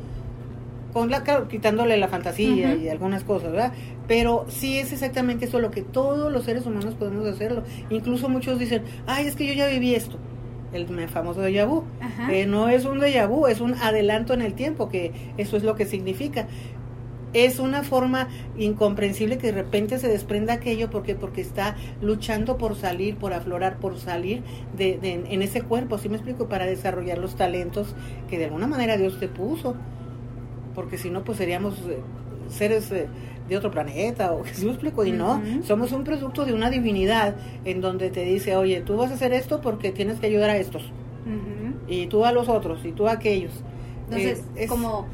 Con 0.93 1.11
la, 1.11 1.23
quitándole 1.49 1.97
la 1.97 2.09
fantasía 2.09 2.75
y 2.75 2.89
algunas 2.89 3.23
cosas, 3.25 3.53
¿verdad? 3.53 3.73
Pero 4.07 4.47
sí 4.49 4.79
es 4.79 4.93
exactamente 4.93 5.45
eso 5.45 5.61
lo 5.61 5.71
que 5.71 5.83
todos 5.83 6.33
los 6.33 6.45
seres 6.45 6.67
humanos 6.67 6.95
podemos 6.95 7.27
hacerlo. 7.27 7.63
Incluso 7.91 8.29
muchos 8.29 8.59
dicen, 8.59 8.83
ay, 9.07 9.27
es 9.27 9.37
que 9.37 9.47
yo 9.47 9.53
ya 9.53 9.69
viví 9.69 9.95
esto. 9.95 10.19
El 10.73 10.87
famoso 11.09 11.41
déjà 11.41 11.67
vu. 11.67 11.85
Eh, 12.31 12.47
no 12.47 12.69
es 12.69 12.85
un 12.85 13.01
déjà 13.01 13.27
vu, 13.27 13.47
es 13.47 13.61
un 13.61 13.75
adelanto 13.75 14.35
en 14.35 14.43
el 14.43 14.53
tiempo, 14.55 14.89
que 14.89 15.13
eso 15.39 15.57
es 15.57 15.63
lo 15.63 15.75
que 15.77 15.87
significa 15.87 16.47
es 17.33 17.59
una 17.59 17.83
forma 17.83 18.29
incomprensible 18.57 19.39
que 19.39 19.49
de 19.49 19.53
repente 19.53 19.99
se 19.99 20.09
desprenda 20.09 20.55
aquello 20.55 20.91
porque 20.91 21.15
porque 21.15 21.41
está 21.41 21.77
luchando 22.01 22.57
por 22.57 22.77
salir, 22.77 23.17
por 23.17 23.33
aflorar, 23.33 23.79
por 23.79 23.99
salir 23.99 24.43
de, 24.77 24.99
en 25.03 25.43
ese 25.43 25.63
cuerpo, 25.63 25.99
¿sí 25.99 26.09
me 26.09 26.17
explico? 26.17 26.49
Para 26.49 26.67
desarrollar 26.67 27.19
los 27.19 27.37
talentos 27.37 27.95
que 28.29 28.39
de 28.39 28.47
alguna 28.47 28.67
manera 28.67 28.97
Dios 28.97 29.19
te 29.21 29.29
puso, 29.29 29.75
porque 30.75 30.97
si 30.97 31.11
no, 31.11 31.25
pues 31.25 31.39
seríamos 31.39 31.75
eh, 31.89 31.99
seres 32.49 32.91
eh, 32.93 33.09
de 33.49 33.57
otro 33.57 33.71
planeta, 33.71 34.33
o 34.33 34.45
¿sí 34.53 34.65
me 34.65 34.73
explico? 34.73 35.05
Y 35.05 35.13
no, 35.13 35.43
somos 35.65 35.93
un 35.93 36.05
producto 36.05 36.45
de 36.45 36.53
una 36.53 36.71
divinidad 36.71 37.37
en 37.65 37.81
donde 37.81 38.11
te 38.11 38.25
dice, 38.25 38.57
oye, 38.57 38.81
tú 38.81 38.97
vas 38.97 39.11
a 39.11 39.15
hacer 39.15 39.33
esto 39.33 39.61
porque 39.61 39.93
tienes 39.93 40.19
que 40.21 40.27
ayudar 40.27 40.51
a 40.51 40.57
estos, 40.57 40.91
y 41.87 42.07
tú 42.07 42.25
a 42.25 42.33
los 42.33 42.49
otros, 42.49 42.85
y 42.85 42.93
tú 42.93 43.09
a 43.09 43.13
aquellos. 43.13 43.53
Entonces, 44.05 44.43
es 44.57 44.69
como 44.71 45.07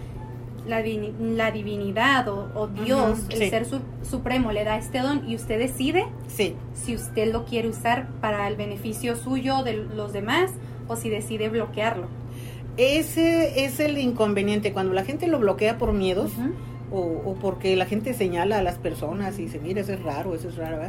la, 0.67 0.83
la 1.21 1.51
divinidad 1.51 2.29
o, 2.29 2.69
Dios, 2.69 3.21
el 3.31 3.51
ser 3.51 3.67
supremo, 4.03 4.53
le 4.53 4.65
da 4.65 4.79
este 4.79 5.01
don 5.01 5.29
y 5.29 5.37
usted 5.37 5.59
decide 5.59 6.07
sí. 6.29 6.55
si 6.75 6.95
usted 6.95 7.33
lo 7.33 7.45
quiere 7.45 7.69
usar 7.69 8.09
para 8.21 8.49
el 8.49 8.57
beneficio 8.57 9.17
suyo 9.17 9.63
de 9.63 9.75
los 9.75 10.13
demás 10.13 10.51
o 10.89 10.97
si 10.97 11.09
decide 11.11 11.49
bloquearlo. 11.49 12.09
Ese 12.77 13.65
es 13.65 13.79
el 13.79 13.99
inconveniente, 13.99 14.73
cuando 14.73 14.95
la 14.95 15.05
gente 15.05 15.29
lo 15.29 15.39
bloquea 15.39 15.79
por 15.79 15.93
miedos. 15.93 16.33
O, 16.97 17.35
porque 17.41 17.75
la 17.75 17.87
gente 17.87 18.15
señala 18.15 18.59
a 18.59 18.63
las 18.63 18.77
personas 18.77 19.37
y 19.41 19.47
dice, 19.47 19.59
mira, 19.59 19.81
eso 19.81 19.95
es 19.95 20.03
raro, 20.05 20.33
eso 20.33 20.49
es 20.49 20.55
raro. 20.55 20.81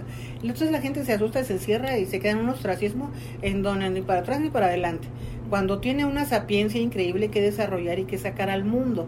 Entonces 0.43 0.71
la 0.71 0.79
gente 0.79 1.03
se 1.03 1.13
asusta, 1.13 1.43
se 1.43 1.53
encierra 1.53 1.97
y 1.97 2.05
se 2.05 2.19
queda 2.19 2.33
en 2.33 2.37
un 2.39 2.49
ostracismo 2.49 3.09
en 3.41 3.63
donde 3.63 3.89
ni 3.89 4.01
para 4.01 4.19
atrás 4.19 4.39
ni 4.39 4.51
para 4.51 4.67
adelante. 4.67 5.07
Cuando 5.49 5.79
tiene 5.79 6.05
una 6.05 6.25
sapiencia 6.25 6.79
increíble 6.79 7.29
que 7.29 7.41
desarrollar 7.41 7.97
y 7.97 8.03
que 8.03 8.19
sacar 8.19 8.51
al 8.51 8.65
mundo. 8.65 9.07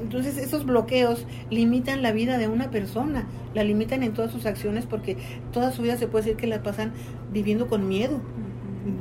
Entonces 0.00 0.36
esos 0.36 0.64
bloqueos 0.64 1.26
limitan 1.50 2.02
la 2.02 2.12
vida 2.12 2.38
de 2.38 2.48
una 2.48 2.70
persona, 2.70 3.26
la 3.54 3.64
limitan 3.64 4.02
en 4.02 4.12
todas 4.12 4.32
sus 4.32 4.46
acciones 4.46 4.86
porque 4.86 5.16
toda 5.52 5.72
su 5.72 5.82
vida 5.82 5.96
se 5.96 6.06
puede 6.06 6.24
decir 6.24 6.36
que 6.36 6.46
la 6.46 6.62
pasan 6.62 6.92
viviendo 7.32 7.68
con 7.68 7.88
miedo. 7.88 8.20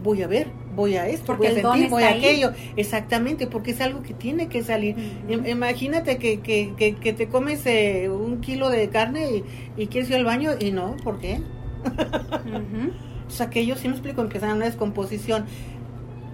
Voy 0.03 0.21
a 0.23 0.27
ver, 0.27 0.47
voy 0.75 0.95
a 0.95 1.07
esto, 1.07 1.35
voy 1.35 1.47
a 1.47 1.53
sentir, 1.53 1.89
voy 1.89 2.03
a 2.03 2.09
aquello. 2.09 2.51
Exactamente, 2.75 3.47
porque 3.47 3.71
es 3.71 3.81
algo 3.81 4.03
que 4.03 4.13
tiene 4.13 4.47
que 4.47 4.63
salir. 4.63 4.95
Imagínate 5.29 6.17
que, 6.17 6.41
que, 6.41 6.73
que, 6.75 7.13
te 7.13 7.27
comes 7.27 7.65
eh, 7.65 8.09
un 8.09 8.41
kilo 8.41 8.69
de 8.69 8.89
carne 8.89 9.43
y, 9.77 9.87
quieres 9.87 10.09
ir 10.09 10.17
al 10.17 10.25
baño 10.25 10.51
y 10.59 10.71
no, 10.71 10.95
¿por 11.03 11.19
qué? 11.19 11.41
O 13.27 13.31
sea, 13.31 13.45
aquello, 13.45 13.75
sí 13.75 13.87
me 13.87 13.93
explico, 13.93 14.21
empiezan 14.21 14.55
una 14.55 14.65
descomposición 14.65 15.45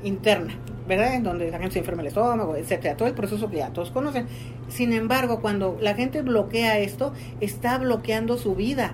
interna. 0.02 0.58
¿Verdad? 0.88 1.16
En 1.16 1.24
donde 1.24 1.50
la 1.52 1.58
gente 1.58 1.74
se 1.74 1.80
enferma 1.80 2.02
el 2.02 2.10
estómago, 2.10 2.56
etcétera, 2.56 2.96
todo 2.96 3.08
el 3.08 3.14
proceso 3.14 3.50
que 3.50 3.58
ya 3.58 3.70
todos 3.70 3.92
conocen. 3.92 4.28
Sin 4.70 4.94
embargo, 4.94 5.42
cuando 5.42 5.78
la 5.82 5.96
gente 5.96 6.22
bloquea 6.22 6.80
esto, 6.80 7.14
está 7.42 7.78
bloqueando 7.78 8.38
su 8.38 8.56
vida 8.56 8.94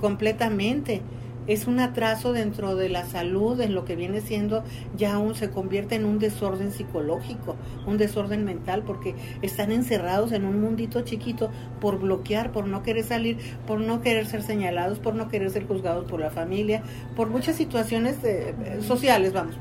completamente 0.00 1.00
es 1.46 1.66
un 1.66 1.80
atraso 1.80 2.32
dentro 2.32 2.76
de 2.76 2.88
la 2.88 3.04
salud, 3.04 3.60
en 3.60 3.74
lo 3.74 3.84
que 3.84 3.96
viene 3.96 4.20
siendo 4.20 4.64
ya 4.96 5.14
aún 5.14 5.34
se 5.34 5.50
convierte 5.50 5.94
en 5.94 6.04
un 6.04 6.18
desorden 6.18 6.72
psicológico, 6.72 7.56
un 7.86 7.98
desorden 7.98 8.44
mental, 8.44 8.82
porque 8.84 9.14
están 9.42 9.72
encerrados 9.72 10.32
en 10.32 10.44
un 10.44 10.60
mundito 10.60 11.02
chiquito 11.02 11.50
por 11.80 11.98
bloquear, 11.98 12.52
por 12.52 12.66
no 12.66 12.82
querer 12.82 13.04
salir, 13.04 13.38
por 13.66 13.80
no 13.80 14.00
querer 14.00 14.26
ser 14.26 14.42
señalados, 14.42 14.98
por 14.98 15.14
no 15.14 15.28
querer 15.28 15.50
ser 15.50 15.66
juzgados 15.66 16.04
por 16.10 16.20
la 16.20 16.30
familia, 16.30 16.82
por 17.14 17.30
muchas 17.30 17.56
situaciones 17.56 18.16
eh, 18.24 18.54
sociales, 18.80 19.32
vamos. 19.32 19.56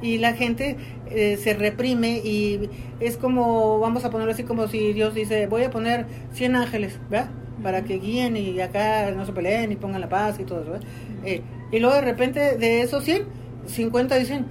Y 0.00 0.16
la 0.16 0.32
gente 0.32 0.78
eh, 1.10 1.36
se 1.36 1.52
reprime 1.52 2.22
y 2.24 2.70
es 3.00 3.18
como, 3.18 3.78
vamos 3.78 4.04
a 4.04 4.10
ponerlo 4.10 4.32
así 4.32 4.44
como 4.44 4.66
si 4.66 4.94
Dios 4.94 5.14
dice, 5.14 5.46
voy 5.46 5.64
a 5.64 5.70
poner 5.70 6.06
100 6.32 6.56
ángeles, 6.56 6.98
¿verdad? 7.10 7.30
Para 7.62 7.82
que 7.82 7.98
guíen 7.98 8.36
y 8.36 8.60
acá 8.60 9.10
no 9.12 9.24
se 9.24 9.32
peleen 9.32 9.72
y 9.72 9.76
pongan 9.76 10.00
la 10.00 10.08
paz 10.08 10.40
y 10.40 10.44
todo 10.44 10.62
eso. 10.62 10.86
Eh, 11.24 11.42
y 11.70 11.78
luego 11.78 11.94
de 11.94 12.02
repente 12.02 12.56
de 12.58 12.82
esos 12.82 13.04
100, 13.04 13.24
50 13.66 14.16
dicen 14.16 14.46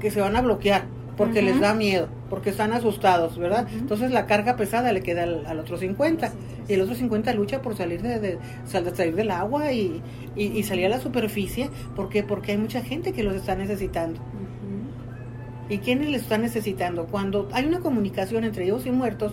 que 0.00 0.10
se 0.10 0.20
van 0.20 0.36
a 0.36 0.42
bloquear 0.42 0.84
porque 1.16 1.42
les 1.42 1.60
da 1.60 1.74
miedo, 1.74 2.08
porque 2.28 2.50
están 2.50 2.72
asustados, 2.72 3.38
¿verdad? 3.38 3.68
Entonces 3.72 4.10
la 4.10 4.26
carga 4.26 4.56
pesada 4.56 4.92
le 4.92 5.00
queda 5.02 5.22
al, 5.22 5.58
otro 5.58 5.76
50 5.76 6.32
y 6.68 6.72
el 6.72 6.80
otro 6.80 6.94
50 6.94 7.32
lucha 7.34 7.62
por 7.62 7.76
salir 7.76 8.02
de, 8.02 8.38
salir 8.66 9.14
del 9.14 9.30
agua 9.30 9.72
y, 9.72 10.02
y, 10.34 10.62
salir 10.64 10.86
a 10.86 10.88
la 10.88 11.00
superficie, 11.00 11.70
¿por 11.94 12.08
Porque 12.26 12.52
hay 12.52 12.58
mucha 12.58 12.82
gente 12.82 13.12
que 13.12 13.22
los 13.22 13.34
está 13.34 13.54
necesitando. 13.54 14.20
¿Y 15.68 15.78
quiénes 15.78 16.10
les 16.10 16.22
están 16.22 16.42
necesitando? 16.42 17.06
Cuando 17.06 17.48
hay 17.52 17.64
una 17.64 17.80
comunicación 17.80 18.44
entre 18.44 18.64
ellos 18.64 18.84
y 18.84 18.90
muertos, 18.90 19.32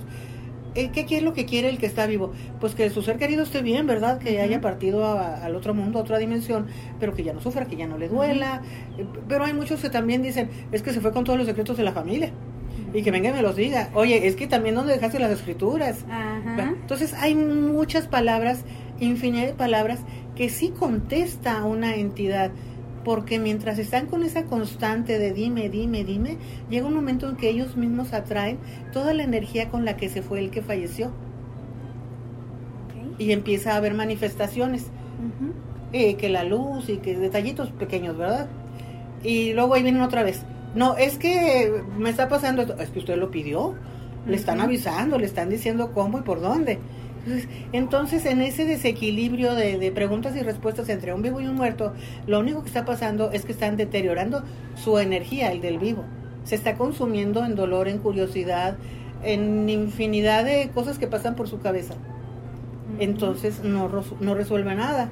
eh, 0.75 0.89
¿Qué, 0.93 1.05
es 1.09 1.23
lo 1.23 1.33
que 1.33 1.45
quiere 1.45 1.69
el 1.69 1.77
que 1.77 1.85
está 1.85 2.05
vivo? 2.05 2.31
Pues 2.59 2.75
que 2.75 2.89
su 2.89 3.01
ser 3.01 3.17
querido 3.17 3.43
esté 3.43 3.61
bien, 3.61 3.87
¿verdad? 3.87 4.19
Que 4.19 4.39
haya 4.39 4.61
partido 4.61 5.19
al 5.19 5.55
otro 5.55 5.73
mundo, 5.73 5.99
a 5.99 6.01
otra 6.01 6.17
dimensión, 6.17 6.67
pero 6.99 7.13
que 7.13 7.23
ya 7.23 7.33
no 7.33 7.41
sufra, 7.41 7.65
que 7.65 7.75
ya 7.75 7.87
no 7.87 7.97
le 7.97 8.07
duela. 8.07 8.61
Eh, 8.97 9.05
pero 9.27 9.45
hay 9.45 9.53
muchos 9.53 9.81
que 9.81 9.89
también 9.89 10.21
dicen, 10.21 10.49
es 10.71 10.81
que 10.81 10.93
se 10.93 11.01
fue 11.01 11.11
con 11.11 11.23
todos 11.23 11.37
los 11.37 11.47
secretos 11.47 11.77
de 11.77 11.83
la 11.83 11.91
familia. 11.91 12.31
Y 12.93 13.03
que 13.03 13.11
venga 13.11 13.29
y 13.29 13.33
me 13.33 13.41
los 13.41 13.55
diga. 13.55 13.89
Oye, 13.93 14.27
es 14.27 14.35
que 14.35 14.47
también 14.47 14.75
¿dónde 14.75 14.93
dejaste 14.93 15.19
las 15.19 15.31
escrituras? 15.31 16.05
Entonces 16.57 17.13
hay 17.13 17.35
muchas 17.35 18.07
palabras, 18.07 18.63
infinidad 18.99 19.47
de 19.47 19.53
palabras, 19.53 19.99
que 20.35 20.49
sí 20.49 20.73
contesta 20.77 21.63
una 21.63 21.95
entidad 21.95 22.51
porque 23.03 23.39
mientras 23.39 23.79
están 23.79 24.07
con 24.07 24.23
esa 24.23 24.45
constante 24.45 25.17
de 25.17 25.33
dime, 25.33 25.69
dime, 25.69 26.03
dime, 26.03 26.37
llega 26.69 26.87
un 26.87 26.93
momento 26.93 27.29
en 27.29 27.35
que 27.35 27.49
ellos 27.49 27.75
mismos 27.75 28.13
atraen 28.13 28.59
toda 28.93 29.13
la 29.13 29.23
energía 29.23 29.69
con 29.69 29.85
la 29.85 29.97
que 29.97 30.09
se 30.09 30.21
fue 30.21 30.39
el 30.39 30.51
que 30.51 30.61
falleció. 30.61 31.11
Y 33.17 33.31
empieza 33.31 33.73
a 33.73 33.77
haber 33.77 33.93
manifestaciones, 33.93 34.87
eh, 35.93 36.15
que 36.15 36.29
la 36.29 36.43
luz 36.43 36.89
y 36.89 36.97
que 36.97 37.17
detallitos 37.17 37.69
pequeños, 37.71 38.17
¿verdad? 38.17 38.47
Y 39.23 39.53
luego 39.53 39.73
ahí 39.73 39.83
vienen 39.83 40.01
otra 40.01 40.23
vez. 40.23 40.43
No, 40.73 40.95
es 40.95 41.17
que 41.17 41.83
me 41.97 42.09
está 42.09 42.29
pasando 42.29 42.61
esto. 42.61 42.75
Es 42.79 42.89
que 42.89 42.99
usted 42.99 43.17
lo 43.17 43.29
pidió. 43.29 43.75
Le 44.25 44.35
están 44.35 44.61
avisando, 44.61 45.17
le 45.17 45.25
están 45.25 45.49
diciendo 45.49 45.91
cómo 45.93 46.19
y 46.19 46.21
por 46.21 46.41
dónde. 46.41 46.79
Entonces, 47.71 48.25
en 48.25 48.41
ese 48.41 48.65
desequilibrio 48.65 49.53
de, 49.55 49.91
preguntas 49.91 50.35
y 50.35 50.41
respuestas 50.41 50.89
entre 50.89 51.13
un 51.13 51.21
vivo 51.21 51.41
y 51.41 51.47
un 51.47 51.55
muerto, 51.55 51.93
lo 52.27 52.39
único 52.39 52.61
que 52.61 52.67
está 52.67 52.85
pasando 52.85 53.31
es 53.31 53.45
que 53.45 53.51
están 53.51 53.77
deteriorando 53.77 54.43
su 54.75 54.97
energía, 54.97 55.51
el 55.51 55.61
del 55.61 55.79
vivo. 55.79 56.03
Se 56.43 56.55
está 56.55 56.75
consumiendo 56.75 57.45
en 57.45 57.55
dolor, 57.55 57.87
en 57.87 57.99
curiosidad, 57.99 58.77
en 59.23 59.69
infinidad 59.69 60.43
de 60.45 60.69
cosas 60.73 60.97
que 60.97 61.07
pasan 61.07 61.35
por 61.35 61.47
su 61.47 61.59
cabeza. 61.59 61.93
Entonces, 62.99 63.63
no, 63.63 63.89
no 64.19 64.35
resuelve 64.35 64.75
nada. 64.75 65.11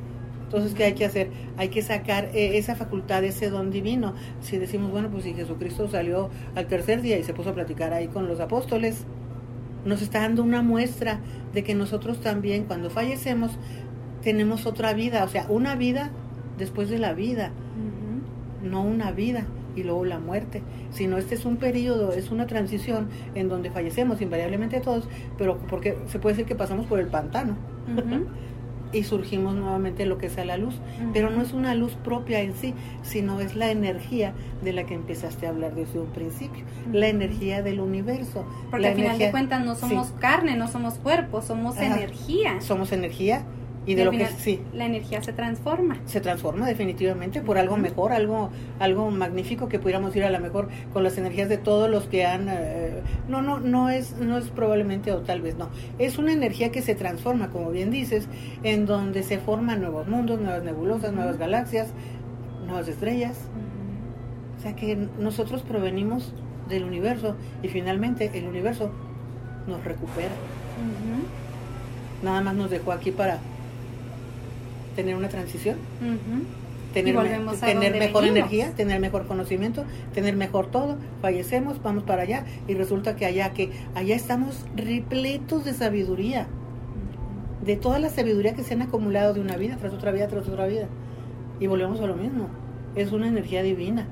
Entonces, 0.50 0.74
¿qué 0.74 0.86
hay 0.86 0.94
que 0.94 1.06
hacer? 1.06 1.30
Hay 1.58 1.70
que 1.70 1.84
sacar 1.84 2.32
eh, 2.34 2.58
esa 2.58 2.76
facultad, 2.76 3.24
ese 3.24 3.52
don 3.52 3.70
divino. 3.70 4.16
Si 4.42 4.58
decimos, 4.58 4.90
bueno, 4.90 5.10
pues 5.12 5.24
si 5.24 5.36
Jesucristo 5.36 5.88
salió 5.88 6.32
al 6.56 6.66
tercer 6.66 7.04
día 7.04 7.20
y 7.20 7.24
se 7.24 7.36
puso 7.36 7.52
a 7.52 7.54
platicar 7.54 7.94
ahí 7.94 8.08
con 8.08 8.28
los 8.28 8.40
apóstoles, 8.40 9.06
nos 9.86 10.02
está 10.02 10.22
dando 10.22 10.44
una 10.44 10.62
muestra 10.62 11.20
de 11.54 11.64
que 11.64 11.76
nosotros 11.76 12.20
también 12.22 12.66
cuando 12.66 12.90
fallecemos 12.90 13.52
tenemos 14.24 14.66
otra 14.66 14.94
vida, 14.94 15.24
o 15.24 15.28
sea, 15.28 15.46
una 15.50 15.76
vida 15.76 16.12
después 16.58 16.90
de 16.90 17.00
la 17.00 17.14
vida, 17.14 17.52
no 18.64 18.84
una 18.84 19.12
vida 19.12 19.46
y 19.76 19.84
luego 19.84 20.04
la 20.04 20.20
muerte, 20.20 20.62
sino 20.92 21.18
este 21.18 21.36
es 21.36 21.46
un 21.46 21.58
periodo, 21.58 22.12
es 22.12 22.32
una 22.32 22.48
transición 22.48 23.08
en 23.36 23.48
donde 23.48 23.72
fallecemos 23.72 24.22
invariablemente 24.22 24.82
todos, 24.82 25.08
pero 25.38 25.58
porque 25.70 25.98
se 26.08 26.20
puede 26.20 26.36
decir 26.36 26.48
que 26.48 26.56
pasamos 26.56 26.86
por 26.86 27.00
el 27.00 27.08
pantano. 27.08 27.56
Y 28.92 29.04
surgimos 29.04 29.56
nuevamente 29.56 30.06
lo 30.06 30.18
que 30.18 30.28
es 30.28 30.38
a 30.38 30.46
la 30.46 30.58
luz. 30.58 30.76
Pero 31.14 31.30
no 31.30 31.42
es 31.42 31.54
una 31.54 31.76
luz 31.76 31.94
propia 32.04 32.42
en 32.42 32.56
sí, 32.56 32.74
sino 33.04 33.40
es 33.40 33.56
la 33.56 33.72
energía 33.72 34.34
de 34.64 34.74
la 34.74 34.86
que 34.86 34.94
empezaste 34.94 35.48
a 35.48 35.50
hablar 35.50 35.76
desde 35.76 36.00
un 36.00 36.08
principio, 36.08 36.64
la 36.92 37.08
energía 37.08 37.62
del 37.62 37.80
universo. 37.80 38.46
Porque 38.72 38.88
al 38.88 38.96
final 38.96 39.18
de 39.18 39.32
cuentas 39.32 39.64
no 39.64 39.76
somos 39.76 40.12
carne, 40.20 40.56
no 40.56 40.68
somos 40.68 40.96
cuerpo, 40.96 41.42
somos 41.42 41.78
energía. 41.78 42.62
Somos 42.62 42.92
energía 42.92 43.46
y 43.86 43.96
de 43.96 44.06
lo 44.06 44.12
que 44.12 44.28
sí. 44.28 44.62
la 44.74 44.86
energía 44.86 45.22
se 45.24 45.34
transforma. 45.34 45.98
Se 46.06 46.22
transforma 46.22 46.68
definitivamente 46.68 47.42
por 47.42 47.58
algo 47.58 47.78
mejor 47.78 48.12
algo 48.12 48.50
algo 48.80 49.10
magnífico 49.10 49.68
que 49.68 49.80
pudiéramos 49.80 50.16
ir 50.16 50.24
a 50.24 50.30
lo 50.30 50.40
mejor 50.40 50.70
con 50.94 51.04
las 51.04 51.18
energías 51.18 51.50
de 51.50 51.58
todos 51.58 51.90
los 51.90 52.06
que 52.06 52.26
han 52.26 52.48
eh, 52.50 53.02
no 53.28 53.42
no 53.42 53.60
no 53.60 53.90
es 53.90 54.18
no 54.18 54.38
es 54.38 54.50
probablemente 54.50 55.12
o 55.12 55.20
tal 55.20 55.42
vez 55.42 55.56
no. 55.58 55.70
Es 55.98 56.18
una 56.18 56.34
energía 56.34 56.72
que 56.72 56.82
se 56.82 56.96
transforma 56.96 57.50
como 57.50 57.72
bien 57.72 57.90
dices 57.92 58.28
en 58.64 58.86
donde 58.86 59.24
se 59.24 59.40
forman 59.40 59.82
nuevos 59.82 60.08
mundos 60.08 60.40
nuevas 60.40 60.64
nebulosas 60.64 61.14
nuevas 61.14 61.38
galaxias 61.38 61.88
nuevas 62.66 62.88
estrellas. 62.88 63.38
O 64.58 64.62
sea 64.62 64.76
que 64.76 64.98
nosotros 65.18 65.62
provenimos 65.64 66.34
del 66.68 66.84
universo 66.84 67.36
y 67.64 67.70
finalmente 67.70 68.30
el 68.34 68.46
universo 68.46 68.92
nos 69.68 69.84
recupera. 69.84 70.30
Nada 72.24 72.42
más 72.42 72.56
nos 72.56 72.70
dejó 72.70 72.92
aquí 72.92 73.12
para 73.12 73.40
tener 75.00 75.16
una 75.16 75.30
transición, 75.30 75.78
tener, 76.94 77.16
tener 77.62 77.98
mejor 77.98 78.26
energía, 78.26 78.74
tener 78.76 79.00
mejor 79.00 79.28
conocimiento, 79.28 79.86
tener 80.14 80.36
mejor 80.36 80.66
todo, 80.66 80.98
fallecemos, 81.22 81.82
vamos 81.82 82.04
para 82.04 82.24
allá 82.24 82.44
y 82.68 82.74
resulta 82.74 83.16
que 83.16 83.26
allá 83.26 83.54
que 83.54 83.72
allá 83.96 84.14
estamos 84.14 84.66
repletos 84.76 85.64
de 85.64 85.74
sabiduría, 85.74 86.48
de 87.66 87.78
toda 87.78 87.98
la 88.00 88.10
sabiduría 88.10 88.56
que 88.56 88.64
se 88.64 88.74
han 88.74 88.82
acumulado 88.82 89.34
de 89.34 89.40
una 89.40 89.56
vida 89.56 89.78
tras 89.78 89.94
otra 89.94 90.12
vida 90.12 90.28
tras 90.28 90.50
otra 90.50 90.68
vida. 90.68 90.90
Y 91.62 91.68
volvemos 91.68 92.02
a 92.02 92.06
lo 92.06 92.16
mismo, 92.16 92.50
es 92.98 93.14
una 93.14 93.30
energía 93.30 93.64
divina. 93.64 94.06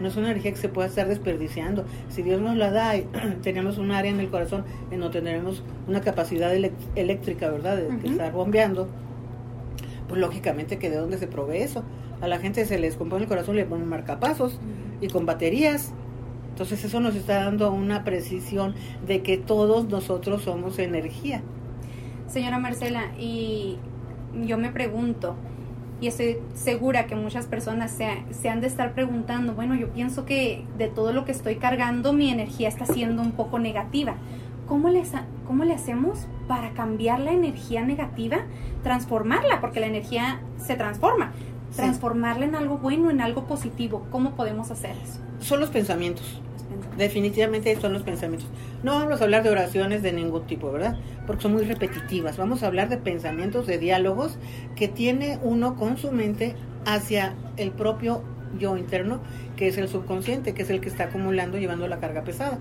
No 0.00 0.08
es 0.08 0.16
una 0.16 0.30
energía 0.30 0.50
que 0.50 0.56
se 0.56 0.68
pueda 0.68 0.88
estar 0.88 1.06
desperdiciando. 1.06 1.84
Si 2.08 2.22
Dios 2.22 2.40
nos 2.40 2.56
la 2.56 2.72
da 2.72 2.94
tenemos 3.42 3.78
un 3.78 3.92
área 3.92 4.10
en 4.10 4.18
el 4.18 4.28
corazón 4.28 4.64
en 4.90 4.98
donde 4.98 5.20
tenemos 5.20 5.62
una 5.86 6.00
capacidad 6.00 6.52
eléctrica, 6.96 7.48
¿verdad? 7.48 7.76
De, 7.76 8.08
estar 8.08 8.32
bombeando, 8.32 8.88
pues 10.10 10.20
lógicamente 10.20 10.76
que 10.78 10.90
de 10.90 10.96
dónde 10.96 11.18
se 11.18 11.28
provee 11.28 11.58
eso. 11.58 11.84
A 12.20 12.26
la 12.26 12.38
gente 12.38 12.66
se 12.66 12.78
les 12.78 12.96
compone 12.96 13.22
el 13.22 13.28
corazón, 13.28 13.54
le 13.54 13.64
ponen 13.64 13.88
marcapasos 13.88 14.58
y 15.00 15.06
con 15.06 15.24
baterías. 15.24 15.92
Entonces 16.50 16.84
eso 16.84 16.98
nos 16.98 17.14
está 17.14 17.44
dando 17.44 17.70
una 17.72 18.02
precisión 18.02 18.74
de 19.06 19.22
que 19.22 19.38
todos 19.38 19.88
nosotros 19.88 20.42
somos 20.42 20.80
energía. 20.80 21.42
Señora 22.26 22.58
Marcela, 22.58 23.12
y 23.18 23.78
yo 24.44 24.58
me 24.58 24.70
pregunto, 24.70 25.36
y 26.00 26.08
estoy 26.08 26.38
segura 26.54 27.06
que 27.06 27.14
muchas 27.14 27.46
personas 27.46 27.92
se, 27.92 28.48
han 28.48 28.60
de 28.60 28.66
estar 28.66 28.94
preguntando, 28.94 29.54
bueno, 29.54 29.76
yo 29.76 29.90
pienso 29.90 30.24
que 30.24 30.64
de 30.76 30.88
todo 30.88 31.12
lo 31.12 31.24
que 31.24 31.32
estoy 31.32 31.56
cargando 31.56 32.12
mi 32.12 32.30
energía 32.30 32.68
está 32.68 32.84
siendo 32.84 33.22
un 33.22 33.32
poco 33.32 33.60
negativa. 33.60 34.16
¿Cómo 34.66 34.88
le, 34.88 35.02
cómo 35.50 35.64
le 35.64 35.74
hacemos 35.74 36.28
para 36.46 36.74
cambiar 36.74 37.18
la 37.18 37.32
energía 37.32 37.82
negativa, 37.82 38.42
transformarla, 38.84 39.60
porque 39.60 39.80
la 39.80 39.88
energía 39.88 40.40
se 40.64 40.76
transforma, 40.76 41.32
transformarla 41.74 42.44
en 42.44 42.54
algo 42.54 42.78
bueno, 42.78 43.10
en 43.10 43.20
algo 43.20 43.48
positivo. 43.48 44.06
¿Cómo 44.12 44.36
podemos 44.36 44.70
hacer 44.70 44.92
eso? 45.02 45.18
Son 45.40 45.58
los 45.58 45.70
pensamientos. 45.70 46.40
Definitivamente 46.96 47.74
son 47.80 47.92
los 47.94 48.04
pensamientos. 48.04 48.48
No 48.84 48.94
vamos 48.94 49.20
a 49.20 49.24
hablar 49.24 49.42
de 49.42 49.50
oraciones 49.50 50.04
de 50.04 50.12
ningún 50.12 50.46
tipo, 50.46 50.70
¿verdad? 50.70 51.00
Porque 51.26 51.42
son 51.42 51.54
muy 51.54 51.64
repetitivas. 51.64 52.36
Vamos 52.36 52.62
a 52.62 52.68
hablar 52.68 52.88
de 52.88 52.98
pensamientos, 52.98 53.66
de 53.66 53.78
diálogos 53.78 54.38
que 54.76 54.86
tiene 54.86 55.40
uno 55.42 55.74
con 55.74 55.98
su 55.98 56.12
mente 56.12 56.54
hacia 56.86 57.34
el 57.56 57.72
propio 57.72 58.22
yo 58.56 58.76
interno, 58.76 59.18
que 59.56 59.66
es 59.66 59.78
el 59.78 59.88
subconsciente, 59.88 60.54
que 60.54 60.62
es 60.62 60.70
el 60.70 60.80
que 60.80 60.88
está 60.88 61.06
acumulando, 61.06 61.58
llevando 61.58 61.88
la 61.88 61.98
carga 61.98 62.22
pesada. 62.22 62.60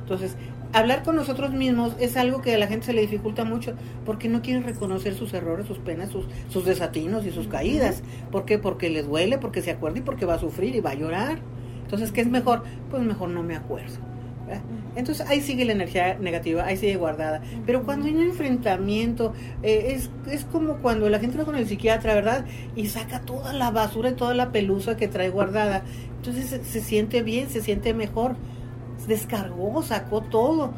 Entonces, 0.00 0.36
hablar 0.74 1.04
con 1.04 1.16
nosotros 1.16 1.52
mismos 1.52 1.94
es 2.00 2.16
algo 2.16 2.42
que 2.42 2.54
a 2.54 2.58
la 2.58 2.66
gente 2.66 2.86
se 2.86 2.92
le 2.92 3.00
dificulta 3.00 3.44
mucho 3.44 3.74
porque 4.04 4.28
no 4.28 4.42
quieren 4.42 4.64
reconocer 4.64 5.14
sus 5.14 5.32
errores, 5.32 5.66
sus 5.66 5.78
penas, 5.78 6.10
sus, 6.10 6.26
sus 6.48 6.64
desatinos 6.64 7.24
y 7.24 7.30
sus 7.30 7.46
caídas. 7.46 8.02
¿Por 8.30 8.44
qué? 8.44 8.58
Porque 8.58 8.90
les 8.90 9.06
duele, 9.06 9.38
porque 9.38 9.62
se 9.62 9.70
acuerda 9.70 9.98
y 9.98 10.02
porque 10.02 10.26
va 10.26 10.34
a 10.34 10.38
sufrir 10.38 10.74
y 10.74 10.80
va 10.80 10.90
a 10.90 10.94
llorar. 10.94 11.38
Entonces, 11.84 12.10
¿qué 12.10 12.22
es 12.22 12.28
mejor? 12.28 12.64
Pues 12.90 13.02
mejor 13.02 13.30
no 13.30 13.42
me 13.42 13.54
acuerdo. 13.54 13.96
Entonces 14.96 15.26
ahí 15.26 15.40
sigue 15.40 15.64
la 15.64 15.72
energía 15.72 16.18
negativa, 16.18 16.64
ahí 16.64 16.76
sigue 16.76 16.96
guardada. 16.96 17.40
Pero 17.66 17.84
cuando 17.84 18.06
hay 18.06 18.14
un 18.14 18.22
enfrentamiento, 18.22 19.32
eh, 19.62 19.94
es, 19.96 20.10
es 20.30 20.44
como 20.44 20.78
cuando 20.78 21.08
la 21.08 21.18
gente 21.18 21.38
va 21.38 21.44
con 21.44 21.56
el 21.56 21.66
psiquiatra, 21.66 22.14
¿verdad? 22.14 22.44
Y 22.76 22.86
saca 22.88 23.20
toda 23.20 23.52
la 23.52 23.70
basura 23.70 24.10
y 24.10 24.14
toda 24.14 24.34
la 24.34 24.52
pelusa 24.52 24.96
que 24.96 25.08
trae 25.08 25.30
guardada. 25.30 25.82
Entonces 26.16 26.46
se, 26.46 26.64
se 26.64 26.80
siente 26.80 27.22
bien, 27.22 27.48
se 27.48 27.60
siente 27.60 27.94
mejor 27.94 28.36
descargó, 29.06 29.82
sacó 29.82 30.20
todo. 30.22 30.72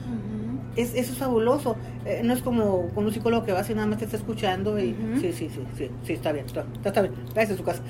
es, 0.76 0.94
eso 0.94 1.12
es 1.12 1.18
fabuloso. 1.18 1.76
Eh, 2.04 2.20
no 2.22 2.32
es 2.34 2.42
como 2.42 2.88
con 2.94 3.06
un 3.06 3.12
psicólogo 3.12 3.44
que 3.44 3.52
va 3.52 3.60
así 3.60 3.74
nada 3.74 3.86
más 3.86 3.98
te 3.98 4.04
está 4.04 4.16
escuchando 4.16 4.78
y 4.78 4.94
sí, 5.20 5.32
sí, 5.32 5.50
sí, 5.52 5.60
sí, 5.76 5.90
sí, 6.04 6.12
está 6.12 6.32
bien, 6.32 6.46
está, 6.46 6.64
está 6.84 7.02
bien, 7.02 7.14
váyase 7.34 7.54
a 7.54 7.56
su 7.56 7.64
casa. 7.64 7.82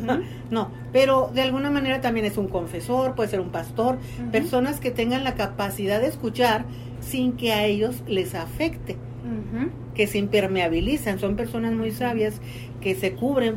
no, 0.50 0.70
pero 0.92 1.30
de 1.32 1.40
alguna 1.40 1.70
manera 1.70 2.00
también 2.00 2.26
es 2.26 2.36
un 2.36 2.48
confesor, 2.48 3.14
puede 3.14 3.30
ser 3.30 3.40
un 3.40 3.50
pastor, 3.50 3.98
personas 4.30 4.80
que 4.80 4.90
tengan 4.90 5.24
la 5.24 5.34
capacidad 5.34 6.00
de 6.00 6.08
escuchar 6.08 6.66
sin 7.00 7.32
que 7.32 7.52
a 7.52 7.64
ellos 7.64 8.02
les 8.06 8.34
afecte, 8.34 8.96
que 9.94 10.06
se 10.06 10.18
impermeabilizan, 10.18 11.18
son 11.18 11.36
personas 11.36 11.72
muy 11.72 11.92
sabias 11.92 12.40
que 12.80 12.94
se 12.94 13.14
cubren 13.14 13.56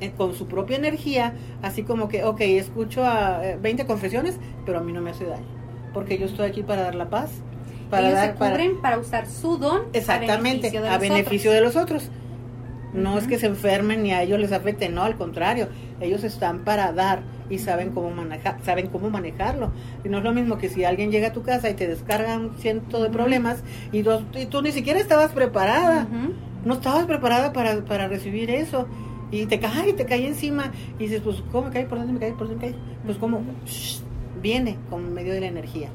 eh, 0.00 0.12
con 0.16 0.34
su 0.34 0.48
propia 0.48 0.76
energía, 0.76 1.34
así 1.62 1.84
como 1.84 2.08
que, 2.08 2.24
ok, 2.24 2.40
escucho 2.40 3.04
a 3.04 3.56
20 3.60 3.82
eh, 3.82 3.86
confesiones, 3.86 4.38
pero 4.66 4.78
a 4.78 4.82
mí 4.82 4.92
no 4.92 5.00
me 5.00 5.10
hace 5.10 5.24
daño 5.24 5.61
porque 5.92 6.18
yo 6.18 6.26
estoy 6.26 6.48
aquí 6.48 6.62
para 6.62 6.82
dar 6.82 6.94
la 6.94 7.08
paz. 7.08 7.30
Para 7.90 8.08
Ellos 8.08 8.18
dar, 8.18 8.32
se 8.32 8.34
cubren 8.36 8.80
para, 8.80 8.98
usar 8.98 9.26
su 9.26 9.58
don 9.58 9.82
exactamente, 9.92 10.76
a 10.78 10.98
beneficio 10.98 11.52
de, 11.52 11.60
los, 11.60 11.76
otros. 11.76 12.10
No 12.94 13.18
es 13.18 13.26
que 13.26 13.38
se 13.38 13.46
enfermen 13.46 14.02
ni 14.02 14.12
a 14.12 14.22
ellos 14.22 14.38
les 14.38 14.52
afecte, 14.52 14.88
no, 14.88 15.02
al 15.02 15.16
contrario, 15.16 15.68
ellos 16.00 16.24
están 16.24 16.64
para 16.64 16.92
dar 16.92 17.22
y 17.50 17.58
saben 17.58 17.90
cómo 17.90 18.10
manejar, 18.10 18.58
saben 18.64 18.88
cómo 18.88 19.10
manejarlo. 19.10 19.72
Y 20.04 20.08
no 20.08 20.18
es 20.18 20.24
lo 20.24 20.32
mismo 20.32 20.56
que 20.56 20.70
si 20.70 20.84
alguien 20.84 21.10
llega 21.10 21.28
a 21.28 21.32
tu 21.32 21.42
casa 21.42 21.68
y 21.68 21.74
te 21.74 21.86
descarga 21.86 22.36
un 22.36 22.56
ciento 22.56 23.02
de 23.02 23.10
problemas 23.10 23.62
y, 23.92 24.02
tú 24.02 24.62
ni 24.62 24.72
siquiera 24.72 24.98
estabas 24.98 25.32
preparada, 25.32 26.06
no 26.64 26.74
estabas 26.74 27.04
preparada 27.04 27.52
para, 27.52 27.84
para 27.84 28.08
recibir 28.08 28.50
eso 28.50 28.88
y 29.32 29.46
te 29.46 29.58
cae, 29.58 29.94
te 29.94 30.04
cae 30.04 30.26
encima 30.26 30.70
y 30.98 31.04
dices, 31.04 31.22
pues, 31.22 31.42
¿cómo 31.50 31.68
me 31.68 31.72
cae? 31.72 31.86
¿Por 31.86 31.98
dónde 31.98 32.12
me 32.12 32.20
cae? 32.20 32.32
¿Por 32.32 32.48
dónde 32.48 32.66
me 32.66 32.72
cae? 32.72 32.80
Pues, 33.04 33.16
¿cómo? 33.16 33.42
Viene 34.40 34.76
con 34.90 35.12
medio 35.12 35.32
de 35.32 35.40
la 35.40 35.46
energía. 35.46 35.88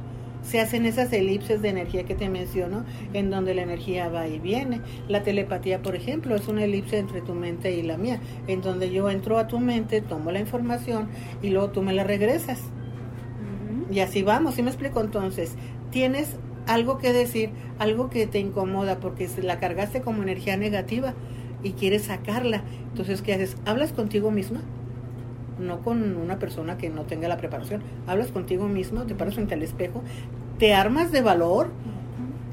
Se 0.43 0.61
hacen 0.61 0.85
esas 0.85 1.11
elipses 1.11 1.61
de 1.61 1.69
energía 1.69 2.05
que 2.05 2.15
te 2.15 2.29
menciono, 2.29 2.85
en 3.13 3.29
donde 3.29 3.53
la 3.53 3.63
energía 3.63 4.07
va 4.07 4.27
y 4.27 4.39
viene. 4.39 4.81
La 5.09 5.23
telepatía, 5.23 5.81
por 5.81 5.95
ejemplo, 5.95 6.35
es 6.35 6.47
una 6.47 6.63
elipse 6.63 6.99
entre 6.99 7.21
tu 7.21 7.33
mente 7.33 7.73
y 7.75 7.81
la 7.81 7.97
mía, 7.97 8.21
en 8.47 8.61
donde 8.61 8.89
yo 8.89 9.09
entro 9.09 9.39
a 9.39 9.47
tu 9.47 9.59
mente, 9.59 9.99
tomo 9.99 10.31
la 10.31 10.39
información 10.39 11.09
y 11.41 11.49
luego 11.49 11.71
tú 11.71 11.81
me 11.81 11.93
la 11.93 12.03
regresas. 12.05 12.61
Y 13.91 13.99
así 13.99 14.21
vamos, 14.21 14.55
¿sí 14.55 14.63
me 14.63 14.69
explico? 14.69 15.01
Entonces, 15.01 15.55
tienes 15.91 16.37
algo 16.65 16.97
que 16.97 17.13
decir, 17.13 17.49
algo 17.79 18.09
que 18.09 18.27
te 18.27 18.39
incomoda 18.39 18.99
porque 18.99 19.27
la 19.41 19.59
cargaste 19.59 20.01
como 20.01 20.23
energía 20.23 20.57
negativa 20.57 21.13
y 21.63 21.71
quieres 21.71 22.03
sacarla. 22.03 22.63
Entonces, 22.89 23.21
¿qué 23.21 23.33
haces? 23.33 23.57
¿Hablas 23.65 23.93
contigo 23.93 24.31
misma? 24.31 24.61
No 25.59 25.79
con 25.79 26.15
una 26.15 26.39
persona 26.39 26.77
que 26.77 26.89
no 26.89 27.03
tenga 27.03 27.27
la 27.27 27.37
preparación. 27.37 27.81
Hablas 28.05 28.31
contigo 28.31 28.67
mismo, 28.67 29.03
te 29.03 29.15
paras 29.15 29.35
frente 29.35 29.53
al 29.53 29.63
espejo, 29.63 30.03
te 30.59 30.73
armas 30.73 31.11
de 31.11 31.21
valor 31.21 31.69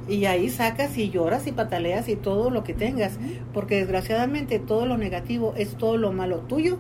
y 0.09 0.27
ahí 0.27 0.51
sacas 0.51 0.97
y 0.99 1.11
lloras 1.11 1.47
y 1.47 1.53
pataleas 1.53 2.09
y 2.09 2.17
todo 2.17 2.51
lo 2.51 2.65
que 2.65 2.75
tengas, 2.75 3.19
porque 3.53 3.77
desgraciadamente 3.77 4.59
todo 4.59 4.87
lo 4.87 4.99
negativo 4.99 5.55
es 5.57 5.77
todo 5.77 5.97
lo 5.97 6.13
malo 6.13 6.39
tuyo 6.41 6.79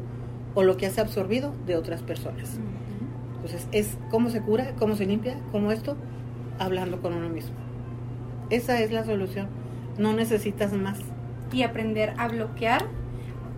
o 0.54 0.62
lo 0.62 0.76
que 0.76 0.86
has 0.86 0.98
absorbido 0.98 1.54
de 1.66 1.76
otras 1.76 2.02
personas. 2.02 2.58
Entonces, 3.36 3.68
es 3.72 3.98
cómo 4.10 4.30
se 4.30 4.40
cura, 4.40 4.74
cómo 4.78 4.96
se 4.96 5.06
limpia, 5.06 5.36
cómo 5.52 5.72
esto, 5.72 5.96
hablando 6.58 7.00
con 7.02 7.12
uno 7.12 7.28
mismo. 7.28 7.54
Esa 8.50 8.80
es 8.80 8.90
la 8.90 9.04
solución. 9.04 9.48
No 9.98 10.12
necesitas 10.12 10.72
más. 10.72 10.98
Y 11.52 11.62
aprender 11.62 12.14
a 12.18 12.28
bloquear, 12.28 12.86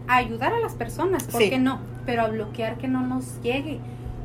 a 0.09 0.16
ayudar 0.16 0.52
a 0.52 0.61
las 0.61 0.74
personas, 0.74 1.24
¿por 1.24 1.40
qué 1.40 1.59
no? 1.59 1.81
Pero 2.07 2.23
a 2.23 2.29
bloquear 2.29 2.79
que 2.79 2.88
no 2.88 3.03
nos 3.03 3.40
llegue, 3.42 3.81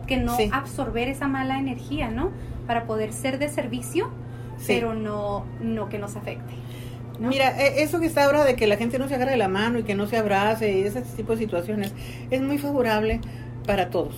que 0.08 0.17
no 0.17 0.38
absorber 0.52 1.10
esa 1.10 1.28
mala 1.28 1.60
energía, 1.60 2.10
¿no? 2.10 2.32
Para 2.67 2.86
poder 2.86 3.12
ser 3.12 3.39
de 3.39 3.50
servicio, 3.50 4.10
pero 4.67 4.94
no, 4.94 5.46
no 5.60 5.89
que 5.89 5.98
nos 5.98 6.15
afecte. 6.15 6.54
Mira, 7.20 7.56
e, 7.62 7.84
eso 7.84 8.00
que 8.00 8.06
está 8.06 8.26
ahora 8.26 8.44
de 8.44 8.56
que 8.56 8.67
la 8.67 8.78
gente 8.78 8.98
no 8.98 9.08
se 9.08 9.15
agarre 9.15 9.38
la 9.38 9.48
mano 9.48 9.80
y 9.80 9.84
que 9.84 9.96
no 9.96 10.08
se 10.08 10.17
abrace 10.17 10.80
y 10.80 10.84
ese 10.84 11.02
tipo 11.02 11.34
de 11.34 11.39
situaciones 11.39 11.94
es 12.30 12.41
muy 12.41 12.58
favorable 12.58 13.20
para 13.65 13.89
todos. 13.89 14.15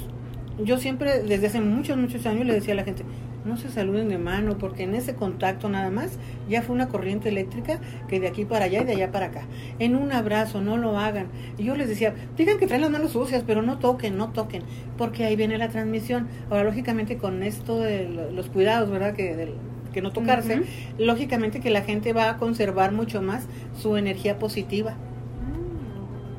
Yo 0.59 0.77
siempre, 0.77 1.23
desde 1.23 1.47
hace 1.47 1.61
muchos, 1.61 1.97
muchos 1.97 2.25
años, 2.25 2.45
le 2.45 2.53
decía 2.53 2.73
a 2.73 2.77
la 2.77 2.83
gente, 2.83 3.03
no 3.45 3.57
se 3.57 3.69
saluden 3.69 4.09
de 4.09 4.17
mano, 4.17 4.57
porque 4.57 4.83
en 4.83 4.95
ese 4.95 5.15
contacto 5.15 5.69
nada 5.69 5.89
más 5.89 6.17
ya 6.49 6.61
fue 6.61 6.75
una 6.75 6.87
corriente 6.87 7.29
eléctrica 7.29 7.79
que 8.07 8.19
de 8.19 8.27
aquí 8.27 8.45
para 8.45 8.65
allá 8.65 8.81
y 8.81 8.85
de 8.85 8.93
allá 8.93 9.11
para 9.11 9.27
acá. 9.27 9.45
En 9.79 9.95
un 9.95 10.11
abrazo, 10.11 10.61
no 10.61 10.77
lo 10.77 10.97
hagan. 10.99 11.27
Y 11.57 11.63
yo 11.63 11.75
les 11.75 11.87
decía, 11.87 12.13
digan 12.37 12.57
que 12.57 12.67
traen 12.67 12.81
las 12.81 12.91
manos 12.91 13.11
sucias, 13.11 13.43
pero 13.45 13.61
no 13.61 13.79
toquen, 13.79 14.17
no 14.17 14.29
toquen, 14.29 14.63
porque 14.97 15.25
ahí 15.25 15.35
viene 15.35 15.57
la 15.57 15.69
transmisión. 15.69 16.27
Ahora, 16.49 16.63
lógicamente, 16.63 17.17
con 17.17 17.43
esto 17.43 17.79
de 17.79 18.09
los 18.33 18.49
cuidados, 18.49 18.89
¿verdad? 18.89 19.13
Que, 19.13 19.53
que 19.93 20.01
no 20.01 20.11
tocarse, 20.11 20.63
lógicamente 20.97 21.59
que 21.59 21.69
la 21.69 21.81
gente 21.81 22.13
va 22.13 22.29
a 22.29 22.37
conservar 22.37 22.91
mucho 22.91 23.21
más 23.21 23.47
su 23.79 23.95
energía 23.95 24.39
positiva. 24.39 24.95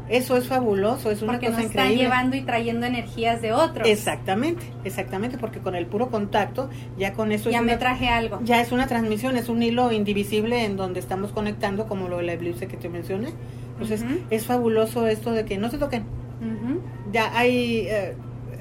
Eso 0.08 0.36
es 0.36 0.46
fabuloso, 0.46 1.10
es 1.10 1.22
una 1.22 1.32
porque 1.32 1.46
cosa 1.46 1.60
no 1.60 1.66
está 1.66 1.88
llevando 1.88 2.36
y 2.36 2.42
trayendo 2.42 2.86
energías 2.86 3.40
de 3.40 3.52
otros. 3.52 3.88
Exactamente, 3.88 4.64
exactamente, 4.84 5.38
porque 5.38 5.60
con 5.60 5.74
el 5.74 5.86
puro 5.86 6.10
contacto, 6.10 6.68
ya 6.98 7.14
con 7.14 7.32
eso... 7.32 7.50
Ya 7.50 7.62
me 7.62 7.76
traje 7.76 8.08
algo. 8.08 8.40
Ya 8.44 8.60
es 8.60 8.70
una 8.70 8.86
transmisión, 8.86 9.36
es 9.36 9.48
un 9.48 9.62
hilo 9.62 9.92
indivisible 9.92 10.64
en 10.64 10.76
donde 10.76 11.00
estamos 11.00 11.32
conectando, 11.32 11.86
como 11.86 12.08
lo 12.08 12.18
de 12.18 12.24
la 12.24 12.32
eclipse 12.34 12.66
que 12.66 12.76
te 12.76 12.88
mencioné. 12.88 13.30
Entonces, 13.72 14.04
es 14.30 14.46
fabuloso 14.46 15.06
esto 15.06 15.32
de 15.32 15.44
que 15.44 15.56
no 15.58 15.70
se 15.70 15.78
toquen. 15.78 16.04
Ya 17.12 17.36
hay... 17.36 17.86
Eh, 17.88 18.14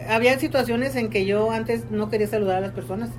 había 0.10 0.38
situaciones 0.38 0.95
en 0.95 1.10
que 1.10 1.25
yo 1.25 1.51
antes 1.51 1.89
no 1.89 2.10
quería 2.10 2.27
saludar 2.27 2.58
a 2.58 2.62
las 2.62 2.71
personas 2.71 3.10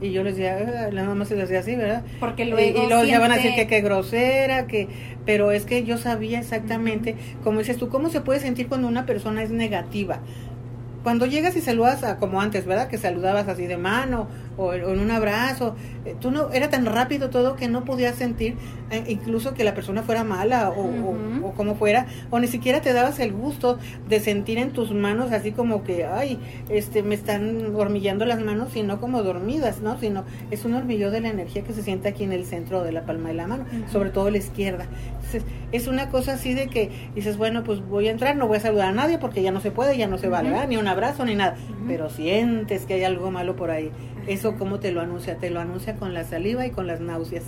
y 0.00 0.12
yo 0.12 0.22
les 0.24 0.36
decía, 0.36 0.86
ah, 0.86 0.90
la 0.92 1.04
mamá 1.04 1.24
se 1.24 1.34
les 1.34 1.48
decía 1.48 1.60
así, 1.60 1.76
¿verdad? 1.76 2.02
Porque 2.18 2.46
luego. 2.46 2.84
Y, 2.84 2.88
luego 2.88 3.04
ya 3.04 3.18
van 3.18 3.32
a 3.32 3.36
decir 3.36 3.54
que 3.54 3.66
qué 3.66 3.80
grosera, 3.80 4.66
que. 4.66 4.88
Pero 5.26 5.52
es 5.52 5.66
que 5.66 5.84
yo 5.84 5.98
sabía 5.98 6.38
exactamente, 6.38 7.16
como 7.44 7.58
dices 7.58 7.76
tú, 7.76 7.88
cómo 7.88 8.08
se 8.08 8.20
puede 8.20 8.40
sentir 8.40 8.68
cuando 8.68 8.88
una 8.88 9.04
persona 9.04 9.42
es 9.42 9.50
negativa. 9.50 10.20
Cuando 11.02 11.26
llegas 11.26 11.56
y 11.56 11.60
saludas 11.60 12.02
a, 12.02 12.16
como 12.16 12.40
antes, 12.40 12.66
¿verdad? 12.66 12.88
Que 12.88 12.98
saludabas 12.98 13.48
así 13.48 13.66
de 13.66 13.76
mano 13.76 14.28
o, 14.60 14.74
en 14.74 15.00
un 15.00 15.10
abrazo. 15.10 15.74
Eh, 16.04 16.14
tú 16.20 16.30
no, 16.30 16.50
era 16.52 16.70
tan 16.70 16.86
rápido 16.86 17.30
todo 17.30 17.56
que 17.56 17.68
no 17.68 17.84
podías 17.84 18.16
sentir 18.16 18.56
eh, 18.90 19.04
incluso 19.08 19.54
que 19.54 19.62
la 19.62 19.74
persona 19.74 20.02
fuera 20.02 20.24
mala 20.24 20.70
o, 20.70 21.46
o, 21.46 21.52
como 21.52 21.76
fuera, 21.76 22.06
o 22.30 22.40
ni 22.40 22.48
siquiera 22.48 22.80
te 22.80 22.92
dabas 22.92 23.20
el 23.20 23.32
gusto 23.32 23.78
de 24.08 24.18
sentir 24.18 24.58
en 24.58 24.72
tus 24.72 24.92
manos 24.92 25.30
así 25.32 25.52
como 25.52 25.84
que, 25.84 26.04
ay, 26.04 26.38
este, 26.68 27.02
me 27.02 27.14
están 27.14 27.74
hormigueando 27.76 28.24
las 28.24 28.40
manos, 28.40 28.70
sino 28.72 29.00
como 29.00 29.22
dormidas, 29.22 29.80
¿no? 29.80 29.98
Sino 29.98 30.24
es 30.50 30.64
un 30.64 30.74
hormigueo 30.74 31.10
de 31.10 31.20
la 31.20 31.28
energía 31.28 31.62
que 31.62 31.72
se 31.72 31.82
siente 31.82 32.08
aquí 32.08 32.24
en 32.24 32.32
el 32.32 32.44
centro 32.44 32.82
de 32.82 32.90
la 32.90 33.04
palma 33.04 33.28
de 33.28 33.34
la 33.34 33.46
mano, 33.46 33.64
sobre 33.92 34.10
todo 34.10 34.30
la 34.30 34.38
izquierda. 34.38 34.86
es 35.70 35.86
una 35.86 36.08
cosa 36.08 36.34
así 36.34 36.54
de 36.54 36.66
que 36.66 36.90
dices, 37.14 37.36
bueno, 37.36 37.62
pues 37.62 37.80
voy 37.86 38.08
a 38.08 38.10
entrar, 38.10 38.36
no 38.36 38.48
voy 38.48 38.56
a 38.56 38.60
saludar 38.60 38.88
a 38.88 38.92
nadie 38.92 39.18
porque 39.18 39.42
ya 39.42 39.52
no 39.52 39.60
se 39.60 39.70
puede, 39.70 39.96
ya 39.96 40.08
no 40.08 40.18
se 40.18 40.28
vale, 40.28 40.50
Ni 40.66 40.76
un 40.76 40.88
abrazo 40.88 41.24
ni 41.24 41.36
nada, 41.36 41.56
pero 41.90 42.08
sientes 42.08 42.86
que 42.86 42.94
hay 42.94 43.02
algo 43.02 43.32
malo 43.32 43.56
por 43.56 43.72
ahí. 43.72 43.90
Eso 44.28 44.54
cómo 44.56 44.78
te 44.78 44.92
lo 44.92 45.00
anuncia, 45.00 45.38
te 45.38 45.50
lo 45.50 45.58
anuncia 45.58 45.96
con 45.96 46.14
la 46.14 46.22
saliva 46.22 46.64
y 46.64 46.70
con 46.70 46.86
las 46.86 47.00
náuseas. 47.00 47.42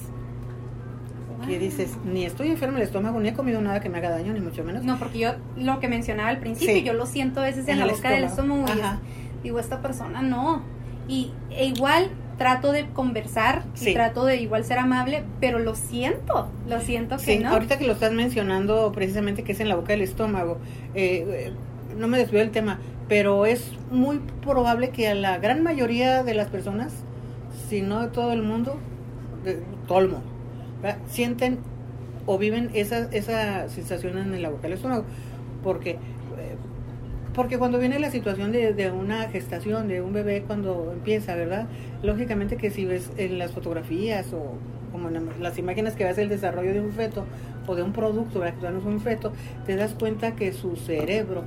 Que 1.47 1.61
dices, 1.61 1.97
ni 2.05 2.25
estoy 2.25 2.49
enfermo 2.49 2.79
el 2.79 2.83
estómago, 2.83 3.21
ni 3.21 3.29
he 3.29 3.35
comido 3.35 3.61
nada 3.61 3.81
que 3.81 3.89
me 3.89 3.99
haga 3.99 4.11
daño, 4.11 4.33
ni 4.33 4.41
mucho 4.41 4.65
menos. 4.65 4.83
No, 4.83 4.99
porque 4.99 5.21
yo 5.21 5.35
lo 5.57 5.79
que 5.79 5.87
mencionaba 5.87 6.29
al 6.29 6.39
principio, 6.39 6.83
yo 6.83 6.93
lo 6.93 7.07
siento 7.07 7.41
a 7.41 7.45
veces 7.45 7.69
en, 7.69 7.79
la 7.79 7.87
boca 7.87 8.11
del 8.11 8.25
estómago 8.25 8.65
y 9.41 9.45
digo, 9.45 9.61
esta 9.61 9.81
persona 9.81 10.23
no. 10.23 10.63
Y 11.07 11.31
e 11.51 11.67
igual 11.67 12.11
trato 12.37 12.73
de 12.73 12.87
conversar 12.87 13.63
y 13.81 13.93
trato 13.93 14.25
de 14.25 14.37
igual 14.37 14.65
ser 14.65 14.79
amable, 14.79 15.23
pero 15.41 15.61
lo 15.61 15.77
siento, 15.77 16.49
lo 16.69 16.81
siento 16.81 17.17
que 17.17 17.39
no. 17.39 17.51
Ahorita 17.51 17.79
que 17.79 17.87
lo 17.87 17.93
estás 17.93 18.13
mencionando 18.13 18.91
precisamente 18.91 19.45
que 19.45 19.53
es 19.53 19.61
en 19.61 19.69
la 19.69 19.77
boca 19.77 19.93
del 19.93 20.03
estómago, 20.03 20.59
eh, 20.95 21.25
eh 21.29 21.53
no 21.97 22.09
me 22.09 22.19
desvío 22.19 22.41
del 22.41 22.51
tema, 22.51 22.79
pero 23.13 23.45
es 23.45 23.71
muy 23.91 24.21
probable 24.41 24.89
que 24.89 25.07
a 25.07 25.15
la 25.15 25.37
gran 25.37 25.63
mayoría 25.63 26.23
de 26.23 26.33
las 26.33 26.49
personas, 26.49 26.95
si 27.69 27.83
no 27.83 28.01
de 28.01 28.09
todo 28.09 28.33
el 28.33 28.43
mundo, 28.43 28.79
de 29.45 29.59
todo 29.87 29.99
el 29.99 30.09
mundo, 30.09 30.25
sienten 31.11 31.59
o 32.25 32.39
viven 32.39 32.71
esa, 32.73 33.11
esa 33.13 33.69
sensación 33.69 34.17
en 34.17 34.41
la 34.41 34.49
boca 34.49 34.63
del 34.63 34.73
estómago. 34.73 35.05
Porque, 35.63 35.91
eh, 35.91 35.99
porque 37.35 37.59
cuando 37.59 37.79
viene 37.79 37.99
la 37.99 38.11
situación 38.11 38.51
de, 38.51 38.73
de, 38.73 38.91
una 38.91 39.29
gestación, 39.29 39.89
de 39.89 40.01
un 40.01 40.15
bebé 40.15 40.45
cuando 40.47 40.91
empieza, 40.91 41.35
¿verdad? 41.35 41.67
Lógicamente 42.03 42.57
que 42.57 42.71
si 42.71 42.87
ves 42.87 43.11
en 43.19 43.39
las 43.39 43.53
fotografías 43.53 44.33
o 44.33 44.55
como 44.91 45.11
en 45.11 45.29
las 45.39 45.59
imágenes 45.59 45.97
que 45.97 46.05
ves 46.05 46.17
el 46.17 46.31
desarrollo 46.31 46.73
de 46.73 46.81
un 46.81 46.93
feto 46.93 47.27
o 47.67 47.75
de 47.75 47.83
un 47.83 47.93
producto, 47.93 48.41
¿verdad? 48.41 48.59
Que 48.59 48.71
no 48.71 48.79
es 48.79 48.87
un 48.87 49.01
feto, 49.01 49.35
te 49.67 49.77
das 49.77 49.93
cuenta 49.93 50.35
que 50.35 50.55
su 50.55 50.77
cerebro 50.77 51.45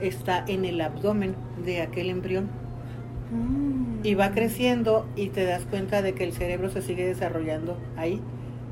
está 0.00 0.44
en 0.46 0.64
el 0.64 0.80
abdomen 0.80 1.34
de 1.64 1.82
aquel 1.82 2.10
embrión. 2.10 2.48
Y 4.02 4.14
va 4.14 4.30
creciendo 4.30 5.06
y 5.16 5.30
te 5.30 5.44
das 5.44 5.64
cuenta 5.64 6.00
de 6.00 6.14
que 6.14 6.22
el 6.22 6.32
cerebro 6.32 6.70
se 6.70 6.80
sigue 6.80 7.04
desarrollando 7.06 7.76
ahí 7.96 8.20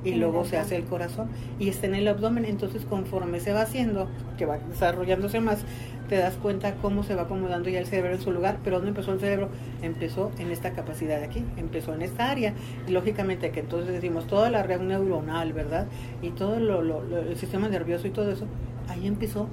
y 0.04 0.14
luego 0.14 0.44
se 0.44 0.58
hace 0.58 0.76
el 0.76 0.84
corazón 0.84 1.28
y 1.58 1.68
está 1.70 1.86
en 1.86 1.96
el 1.96 2.06
abdomen. 2.06 2.44
Entonces 2.44 2.84
conforme 2.84 3.40
se 3.40 3.52
va 3.52 3.62
haciendo, 3.62 4.08
que 4.38 4.46
va 4.46 4.58
desarrollándose 4.58 5.40
más, 5.40 5.64
te 6.08 6.18
das 6.18 6.34
cuenta 6.34 6.74
cómo 6.74 7.02
se 7.02 7.16
va 7.16 7.22
acomodando 7.22 7.68
ya 7.68 7.80
el 7.80 7.86
cerebro 7.86 8.12
en 8.12 8.20
su 8.20 8.30
lugar. 8.30 8.58
Pero 8.62 8.76
¿dónde 8.76 8.90
empezó 8.90 9.12
el 9.12 9.18
cerebro? 9.18 9.48
Empezó 9.82 10.30
en 10.38 10.52
esta 10.52 10.72
capacidad 10.72 11.18
de 11.18 11.24
aquí, 11.24 11.44
empezó 11.56 11.92
en 11.94 12.02
esta 12.02 12.30
área. 12.30 12.54
Y 12.86 12.92
lógicamente 12.92 13.50
que 13.50 13.60
entonces 13.60 13.92
decimos 13.92 14.28
toda 14.28 14.50
la 14.50 14.62
red 14.62 14.80
neuronal, 14.80 15.52
¿verdad? 15.52 15.88
Y 16.22 16.30
todo 16.30 16.58
el 16.58 17.36
sistema 17.36 17.68
nervioso 17.68 18.06
y 18.06 18.10
todo 18.10 18.30
eso, 18.30 18.46
ahí 18.88 19.06
empezó 19.08 19.48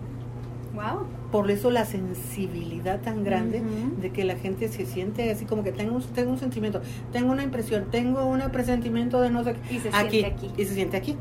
por 1.32 1.50
eso 1.52 1.70
la 1.70 1.86
sensibilidad 1.86 3.02
tan 3.02 3.24
grande 3.24 3.62
de 4.02 4.10
que 4.12 4.24
la 4.24 4.36
gente 4.36 4.68
se 4.68 4.86
siente 4.86 5.30
así 5.32 5.46
como 5.46 5.64
que 5.64 5.72
tengo, 5.72 6.00
tengo 6.14 6.32
un 6.32 6.40
sentimiento, 6.40 6.82
tengo 7.12 7.32
una 7.32 7.44
impresión, 7.44 7.88
tengo 7.92 8.26
un 8.26 8.40
presentimiento 8.52 9.22
de 9.22 9.30
no 9.30 9.44
sé 9.44 9.54
qué. 9.54 9.76
Y 9.76 9.80
se 9.80 9.90
aquí, 9.90 10.20
siente 10.20 10.26
aquí. 10.26 10.52
Y 10.58 10.66
se 10.66 10.74
siente 10.74 10.98
aquí. 10.98 11.18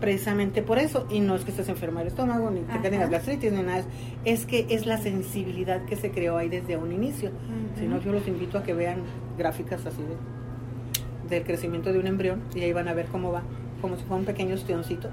Precisamente 0.00 0.60
por 0.60 0.78
eso, 0.78 1.06
y 1.10 1.20
no 1.20 1.36
es 1.36 1.44
que 1.44 1.52
estés 1.52 1.70
enferma 1.70 2.00
del 2.00 2.08
estómago, 2.08 2.50
ni 2.50 2.60
que 2.60 2.90
tengas 2.90 3.08
gastritis, 3.08 3.50
ni 3.50 3.62
nada, 3.62 3.82
es 4.26 4.44
que 4.44 4.66
es 4.68 4.84
la 4.84 4.98
sensibilidad 4.98 5.86
que 5.86 5.96
se 5.96 6.10
creó 6.10 6.36
ahí 6.36 6.50
desde 6.50 6.76
un 6.76 6.92
inicio. 6.92 7.30
Si 7.78 7.86
no, 7.86 7.98
yo 8.00 8.12
los 8.12 8.28
invito 8.28 8.58
a 8.58 8.62
que 8.62 8.74
vean 8.74 8.98
gráficas 9.38 9.86
así 9.86 10.02
de, 10.02 11.34
del 11.34 11.44
crecimiento 11.44 11.94
de 11.94 11.98
un 11.98 12.06
embrión 12.06 12.42
y 12.54 12.60
ahí 12.60 12.74
van 12.74 12.88
a 12.88 12.94
ver 12.94 13.06
cómo 13.06 13.32
va, 13.32 13.42
como 13.80 13.96
si 13.96 14.02
fuera 14.02 14.16
un 14.16 14.26
pequeño 14.26 14.54
ostioncito, 14.54 15.08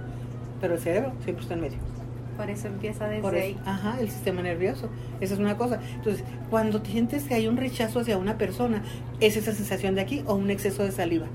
pero 0.59 0.73
el 0.73 0.81
cerebro 0.81 1.13
siempre 1.23 1.43
está 1.43 1.53
en 1.53 1.61
medio. 1.61 2.02
Por 2.37 2.49
eso 2.49 2.67
empieza 2.67 3.07
desde 3.07 3.41
ahí. 3.41 3.57
Ajá, 3.65 3.97
el 3.99 4.09
sistema 4.09 4.41
nervioso. 4.41 4.89
Esa 5.21 5.35
es 5.35 5.39
una 5.39 5.57
cosa. 5.57 5.79
Entonces, 5.95 6.23
cuando 6.49 6.83
sientes 6.83 7.23
que 7.23 7.35
hay 7.35 7.47
un 7.47 7.57
rechazo 7.57 7.99
hacia 7.99 8.17
una 8.17 8.37
persona, 8.37 8.81
es 9.19 9.37
esa 9.37 9.51
sensación 9.51 9.95
de 9.95 10.01
aquí 10.01 10.23
o 10.25 10.35
un 10.35 10.49
exceso 10.49 10.83
de 10.83 10.91
saliva. 10.91 11.27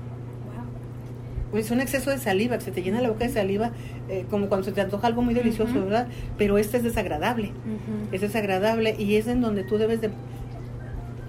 Wow. 1.51 1.59
Es 1.59 1.71
un 1.71 1.79
exceso 1.79 2.11
de 2.11 2.17
saliva, 2.17 2.57
que 2.57 2.65
se 2.65 2.71
te 2.71 2.81
llena 2.81 3.01
la 3.01 3.09
boca 3.09 3.25
de 3.25 3.31
saliva, 3.31 3.71
eh, 4.09 4.25
como 4.29 4.47
cuando 4.49 4.65
se 4.65 4.71
te 4.71 4.81
antoja 4.81 5.07
algo 5.07 5.21
muy 5.21 5.33
delicioso, 5.33 5.73
¿verdad? 5.73 6.07
Pero 6.37 6.57
este 6.57 6.77
es 6.77 6.83
desagradable. 6.83 7.51
Es 8.11 8.21
desagradable 8.21 8.95
y 8.97 9.15
es 9.15 9.27
en 9.27 9.41
donde 9.41 9.63
tú 9.63 9.77
debes 9.77 10.01
de 10.01 10.11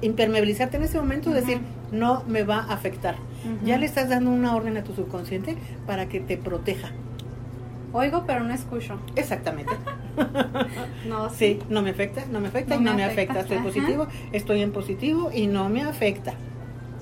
impermeabilizarte 0.02 0.78
en 0.78 0.84
ese 0.84 0.98
momento, 0.98 1.30
decir, 1.30 1.60
no 1.92 2.24
me 2.26 2.42
va 2.42 2.58
a 2.58 2.72
afectar. 2.72 3.16
Ya 3.64 3.78
le 3.78 3.86
estás 3.86 4.08
dando 4.08 4.30
una 4.30 4.54
orden 4.54 4.76
a 4.76 4.84
tu 4.84 4.94
subconsciente 4.94 5.56
para 5.86 6.08
que 6.08 6.20
te 6.20 6.36
proteja. 6.36 6.90
Oigo, 7.92 8.24
pero 8.26 8.44
no 8.44 8.54
escucho. 8.54 8.98
Exactamente. 9.16 9.72
no, 11.08 11.30
sí. 11.30 11.58
no 11.68 11.82
me 11.82 11.90
afecta, 11.90 12.24
no 12.30 12.40
me 12.40 12.48
afecta 12.48 12.76
y 12.76 12.80
no 12.80 12.94
me 12.94 13.04
afecta. 13.04 13.40
Estoy 13.40 13.58
positivo, 13.58 14.06
estoy 14.32 14.62
en 14.62 14.72
positivo 14.72 15.30
y 15.34 15.46
no 15.46 15.68
me 15.68 15.82
afecta. 15.82 16.34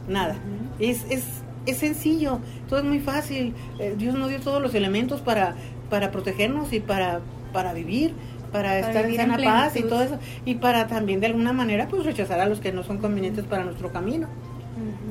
Nada. 0.08 0.36
es, 0.78 1.04
es, 1.10 1.24
es 1.66 1.76
sencillo, 1.76 2.40
todo 2.68 2.78
es 2.80 2.86
muy 2.86 3.00
fácil. 3.00 3.54
Eh, 3.78 3.94
Dios 3.98 4.14
nos 4.14 4.30
dio 4.30 4.40
todos 4.40 4.62
los 4.62 4.74
elementos 4.74 5.20
para, 5.20 5.54
para 5.90 6.10
protegernos 6.10 6.72
y 6.72 6.80
para, 6.80 7.20
para 7.52 7.74
vivir, 7.74 8.14
para, 8.50 8.78
estar 8.78 9.04
en 9.04 9.16
sana 9.16 9.36
paz 9.36 9.76
y 9.76 9.82
todo 9.82 10.02
eso. 10.02 10.18
Y 10.46 10.54
para 10.54 10.86
también 10.86 11.20
de 11.20 11.26
alguna 11.26 11.52
manera 11.52 11.88
pues 11.88 12.06
rechazar 12.06 12.40
a 12.40 12.46
los 12.46 12.60
que 12.60 12.72
no 12.72 12.82
son 12.82 12.98
convenientes 12.98 13.44
para 13.44 13.64
nuestro 13.64 13.92
camino. 13.92 14.28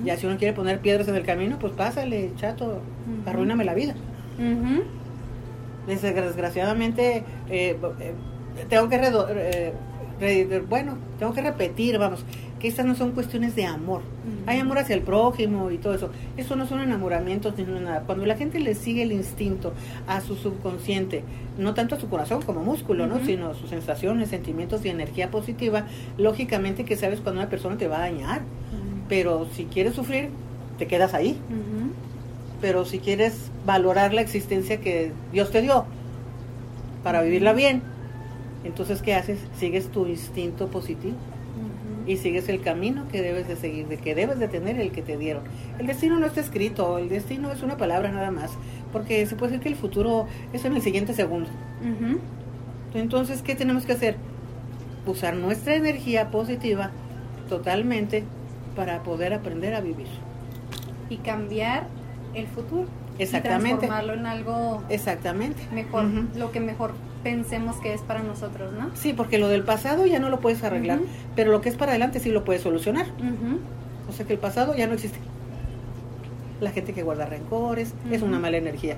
Ya 0.05 0.15
si 0.15 0.25
uno 0.25 0.37
quiere 0.37 0.53
poner 0.53 0.79
piedras 0.79 1.09
en 1.09 1.15
el 1.15 1.23
camino, 1.23 1.59
pues 1.59 1.73
pásale, 1.73 2.31
chato, 2.37 2.81
arruíname 3.25 3.65
la 3.65 3.73
vida 3.73 3.93
desgraciadamente 5.87 7.23
eh, 7.49 7.77
eh, 7.99 8.13
tengo 8.69 8.89
que 8.89 8.99
eh, 10.19 10.63
bueno 10.67 10.97
tengo 11.19 11.33
que 11.33 11.41
repetir 11.41 11.97
vamos 11.97 12.25
que 12.59 12.67
estas 12.67 12.85
no 12.85 12.95
son 12.95 13.11
cuestiones 13.11 13.55
de 13.55 13.65
amor. 13.65 14.01
Hay 14.45 14.59
amor 14.59 14.79
hacia 14.79 14.95
el 14.95 15.01
prójimo 15.01 15.69
y 15.69 15.77
todo 15.77 15.93
eso. 15.93 16.09
Eso 16.37 16.55
no 16.55 16.65
son 16.65 16.79
enamoramientos 16.79 17.57
ni 17.57 17.63
nada. 17.65 18.01
Cuando 18.01 18.25
la 18.25 18.35
gente 18.35 18.59
le 18.59 18.73
sigue 18.75 19.03
el 19.03 19.11
instinto 19.11 19.73
a 20.07 20.21
su 20.21 20.35
subconsciente 20.35 21.23
no 21.57 21.73
tanto 21.73 21.95
a 21.95 21.99
su 21.99 22.07
corazón 22.07 22.41
como 22.43 22.63
músculo 22.63 23.07
no 23.07 23.23
sino 23.25 23.53
sus 23.55 23.69
sensaciones 23.69 24.29
sentimientos 24.29 24.85
y 24.85 24.89
energía 24.89 25.31
positiva 25.31 25.85
lógicamente 26.17 26.85
que 26.85 26.95
sabes 26.95 27.19
cuando 27.19 27.41
una 27.41 27.49
persona 27.49 27.77
te 27.77 27.87
va 27.87 27.97
a 27.97 28.01
dañar. 28.01 28.41
Pero 29.07 29.47
si 29.53 29.65
quieres 29.65 29.93
sufrir 29.93 30.29
te 30.77 30.87
quedas 30.87 31.13
ahí. 31.13 31.37
Pero 32.61 32.85
si 32.85 32.99
quieres 32.99 33.51
valorar 33.67 34.13
la 34.15 34.21
existencia 34.21 34.79
que 34.81 35.11
Dios 35.31 35.51
te 35.51 35.61
dio 35.61 35.85
para 37.03 37.21
vivirla 37.21 37.53
bien, 37.53 37.83
entonces 38.63 39.03
¿qué 39.03 39.13
haces? 39.13 39.37
Sigues 39.59 39.89
tu 39.91 40.07
instinto 40.07 40.67
positivo. 40.67 41.17
y 42.07 42.15
sigues 42.15 42.47
el 42.47 42.61
camino 42.61 43.05
que 43.11 43.21
debes 43.21 43.49
de 43.49 43.57
seguir, 43.57 43.87
de 43.87 43.97
que 43.97 44.15
debes 44.15 44.39
de 44.39 44.47
tener 44.47 44.79
el 44.79 44.91
que 44.91 45.01
te 45.01 45.17
dieron. 45.17 45.43
El 45.77 45.87
destino 45.87 46.17
no 46.17 46.25
está 46.25 46.39
escrito, 46.39 46.97
el 46.97 47.09
destino 47.09 47.51
es 47.51 47.61
una 47.63 47.75
palabra 47.75 48.09
nada 48.11 48.31
más, 48.31 48.51
porque 48.93 49.25
se 49.25 49.35
puede 49.35 49.51
decir 49.51 49.63
que 49.63 49.69
el 49.69 49.75
futuro 49.75 50.25
es 50.53 50.63
en 50.63 50.73
el 50.73 50.81
siguiente 50.81 51.13
segundo. 51.13 51.49
Entonces, 52.93 53.41
¿qué 53.41 53.55
tenemos 53.55 53.85
que 53.85 53.91
hacer? 53.91 54.15
Usar 55.05 55.35
nuestra 55.35 55.75
energía 55.75 56.31
positiva 56.31 56.91
totalmente 57.49 58.23
para 58.75 59.03
poder 59.03 59.33
aprender 59.33 59.73
a 59.73 59.81
vivir. 59.81 60.07
Y 61.09 61.17
cambiar 61.17 61.87
el 62.33 62.47
futuro. 62.47 62.87
Exactamente. 63.19 63.85
Y 63.85 63.87
transformarlo 63.87 64.13
en 64.13 64.25
algo 64.25 64.83
Exactamente. 64.89 65.61
mejor, 65.73 66.05
lo 66.35 66.51
que 66.51 66.59
mejor 66.59 66.93
pensemos 67.23 67.77
que 67.77 67.93
es 67.93 68.01
para 68.01 68.21
nosotros, 68.21 68.73
¿no? 68.73 68.91
Sí, 68.95 69.13
porque 69.13 69.37
lo 69.37 69.47
del 69.49 69.63
pasado 69.63 70.05
ya 70.05 70.19
no 70.19 70.29
lo 70.29 70.39
puedes 70.39 70.63
arreglar, 70.63 70.99
pero 71.35 71.51
lo 71.51 71.61
que 71.61 71.69
es 71.69 71.75
para 71.75 71.91
adelante 71.91 72.19
sí 72.19 72.31
lo 72.31 72.43
puedes 72.43 72.61
solucionar. 72.61 73.07
O 74.09 74.13
sea 74.13 74.25
que 74.25 74.33
el 74.33 74.39
pasado 74.39 74.75
ya 74.75 74.87
no 74.87 74.93
existe. 74.93 75.19
La 76.61 76.71
gente 76.71 76.93
que 76.93 77.03
guarda 77.03 77.25
rencores 77.25 77.93
es 78.11 78.21
una 78.21 78.39
mala 78.39 78.57
energía. 78.57 78.97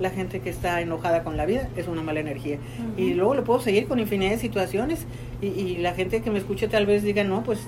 La 0.00 0.10
gente 0.10 0.40
que 0.40 0.50
está 0.50 0.80
enojada 0.80 1.22
con 1.22 1.36
la 1.36 1.46
vida 1.46 1.68
es 1.76 1.86
una 1.86 2.02
mala 2.02 2.20
energía. 2.20 2.58
Y 2.96 3.14
luego 3.14 3.34
lo 3.34 3.44
puedo 3.44 3.60
seguir 3.60 3.86
con 3.86 3.98
infinidad 3.98 4.32
de 4.32 4.38
situaciones 4.38 5.06
y, 5.40 5.46
y 5.46 5.76
la 5.78 5.94
gente 5.94 6.20
que 6.22 6.30
me 6.30 6.38
escuche 6.38 6.68
tal 6.68 6.86
vez 6.86 7.02
diga, 7.02 7.24
no, 7.24 7.42
pues 7.44 7.60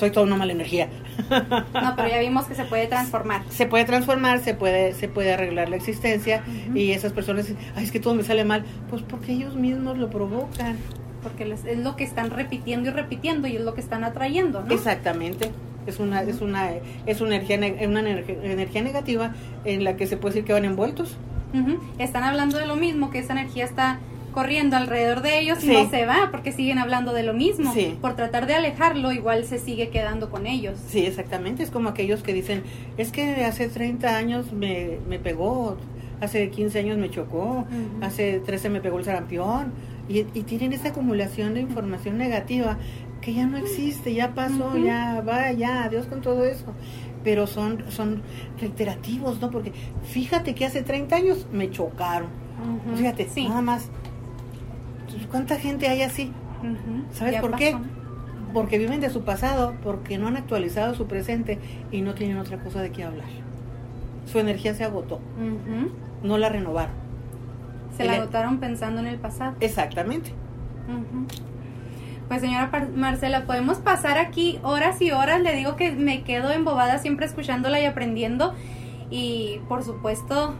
soy 0.00 0.10
toda 0.10 0.26
una 0.26 0.36
mala 0.36 0.52
energía. 0.52 0.88
No, 1.30 1.94
pero 1.94 2.08
ya 2.08 2.18
vimos 2.18 2.46
que 2.46 2.54
se 2.54 2.64
puede 2.64 2.86
transformar. 2.86 3.42
Se 3.50 3.66
puede 3.66 3.84
transformar, 3.84 4.40
se 4.40 4.54
puede, 4.54 4.94
se 4.94 5.08
puede 5.08 5.34
arreglar 5.34 5.68
la 5.68 5.76
existencia 5.76 6.42
y 6.74 6.92
esas 6.92 7.12
personas 7.12 7.46
dicen, 7.46 7.62
ay, 7.76 7.84
es 7.84 7.92
que 7.92 8.00
todo 8.00 8.14
me 8.14 8.24
sale 8.24 8.44
mal. 8.44 8.64
Pues 8.88 9.02
porque 9.02 9.32
ellos 9.32 9.54
mismos 9.54 9.98
lo 9.98 10.10
provocan. 10.10 10.76
Porque 11.22 11.44
es 11.52 11.78
lo 11.78 11.96
que 11.96 12.04
están 12.04 12.30
repitiendo 12.30 12.88
y 12.88 12.92
repitiendo 12.92 13.46
y 13.46 13.56
es 13.56 13.62
lo 13.62 13.74
que 13.74 13.82
están 13.82 14.04
atrayendo, 14.04 14.62
¿no? 14.62 14.74
Exactamente. 14.74 15.52
Es 15.86 15.98
una, 15.98 16.22
es 16.22 16.40
una, 16.40 16.70
es 17.06 17.20
una 17.20 17.36
energía, 17.36 17.86
una 17.86 18.00
energía 18.00 18.82
negativa 18.82 19.34
en 19.64 19.84
la 19.84 19.96
que 19.96 20.06
se 20.06 20.16
puede 20.16 20.34
decir 20.34 20.46
que 20.46 20.54
van 20.54 20.64
envueltos. 20.64 21.16
Están 21.98 22.22
hablando 22.24 22.58
de 22.58 22.66
lo 22.66 22.76
mismo, 22.76 23.10
que 23.10 23.18
esa 23.18 23.32
energía 23.32 23.64
está 23.64 23.98
corriendo 24.32 24.76
alrededor 24.76 25.22
de 25.22 25.40
ellos 25.40 25.62
y 25.64 25.68
no 25.68 25.88
se 25.90 26.06
va 26.06 26.28
porque 26.30 26.52
siguen 26.52 26.78
hablando 26.78 27.12
de 27.12 27.22
lo 27.22 27.34
mismo. 27.34 27.72
Por 28.00 28.16
tratar 28.16 28.46
de 28.46 28.54
alejarlo, 28.54 29.12
igual 29.12 29.44
se 29.44 29.58
sigue 29.58 29.90
quedando 29.90 30.30
con 30.30 30.46
ellos. 30.46 30.78
Sí, 30.88 31.06
exactamente. 31.06 31.62
Es 31.62 31.70
como 31.70 31.88
aquellos 31.88 32.22
que 32.22 32.32
dicen, 32.32 32.62
es 32.96 33.12
que 33.12 33.44
hace 33.44 33.68
30 33.68 34.16
años 34.16 34.52
me, 34.52 34.98
me 35.08 35.18
pegó, 35.18 35.76
hace 36.20 36.50
15 36.50 36.78
años 36.78 36.98
me 36.98 37.10
chocó, 37.10 37.66
hace 38.00 38.40
13 38.40 38.70
me 38.70 38.80
pegó 38.80 38.98
el 38.98 39.04
sarampión. 39.04 39.72
Y, 40.08 40.24
tienen 40.24 40.72
esa 40.72 40.88
acumulación 40.88 41.54
de 41.54 41.60
información 41.60 42.18
negativa 42.18 42.78
que 43.20 43.32
ya 43.32 43.46
no 43.46 43.58
existe, 43.58 44.12
ya 44.12 44.34
pasó, 44.34 44.76
ya 44.76 45.22
va, 45.26 45.52
ya, 45.52 45.84
adiós 45.84 46.06
con 46.06 46.20
todo 46.20 46.44
eso. 46.44 46.74
Pero 47.22 47.46
son, 47.46 47.84
son 47.90 48.22
reiterativos, 48.58 49.40
¿no? 49.40 49.50
Porque 49.50 49.72
fíjate 50.04 50.54
que 50.54 50.64
hace 50.64 50.82
30 50.82 51.14
años 51.16 51.46
me 51.52 51.70
chocaron. 51.70 52.28
Fíjate, 52.96 53.28
nada 53.36 53.62
más 53.62 53.90
¿Cuánta 55.30 55.56
gente 55.56 55.88
hay 55.88 56.02
así? 56.02 56.32
¿Sabes 57.12 57.40
por 57.40 57.56
qué? 57.56 57.76
Porque 58.52 58.78
viven 58.78 59.00
de 59.00 59.10
su 59.10 59.22
pasado, 59.22 59.74
porque 59.82 60.18
no 60.18 60.26
han 60.26 60.36
actualizado 60.36 60.94
su 60.94 61.06
presente 61.06 61.58
y 61.92 62.02
no 62.02 62.14
tienen 62.14 62.38
otra 62.38 62.58
cosa 62.58 62.82
de 62.82 62.90
qué 62.90 63.04
hablar. 63.04 63.28
Su 64.26 64.38
energía 64.38 64.74
se 64.74 64.84
agotó. 64.84 65.20
No 66.22 66.38
la 66.38 66.48
renovaron. 66.48 66.94
Se 67.96 68.04
la 68.04 68.14
agotaron 68.14 68.58
pensando 68.58 69.00
en 69.00 69.06
el 69.06 69.18
pasado. 69.18 69.56
Exactamente. 69.60 70.32
Pues 72.28 72.40
señora 72.40 72.70
Marcela, 72.94 73.44
podemos 73.46 73.78
pasar 73.78 74.18
aquí 74.18 74.60
horas 74.62 75.00
y 75.02 75.10
horas. 75.10 75.40
Le 75.40 75.54
digo 75.54 75.76
que 75.76 75.92
me 75.92 76.22
quedo 76.22 76.50
embobada 76.52 76.98
siempre 76.98 77.26
escuchándola 77.26 77.80
y 77.80 77.86
aprendiendo. 77.86 78.54
Y 79.10 79.60
por 79.68 79.82
supuesto, 79.82 80.54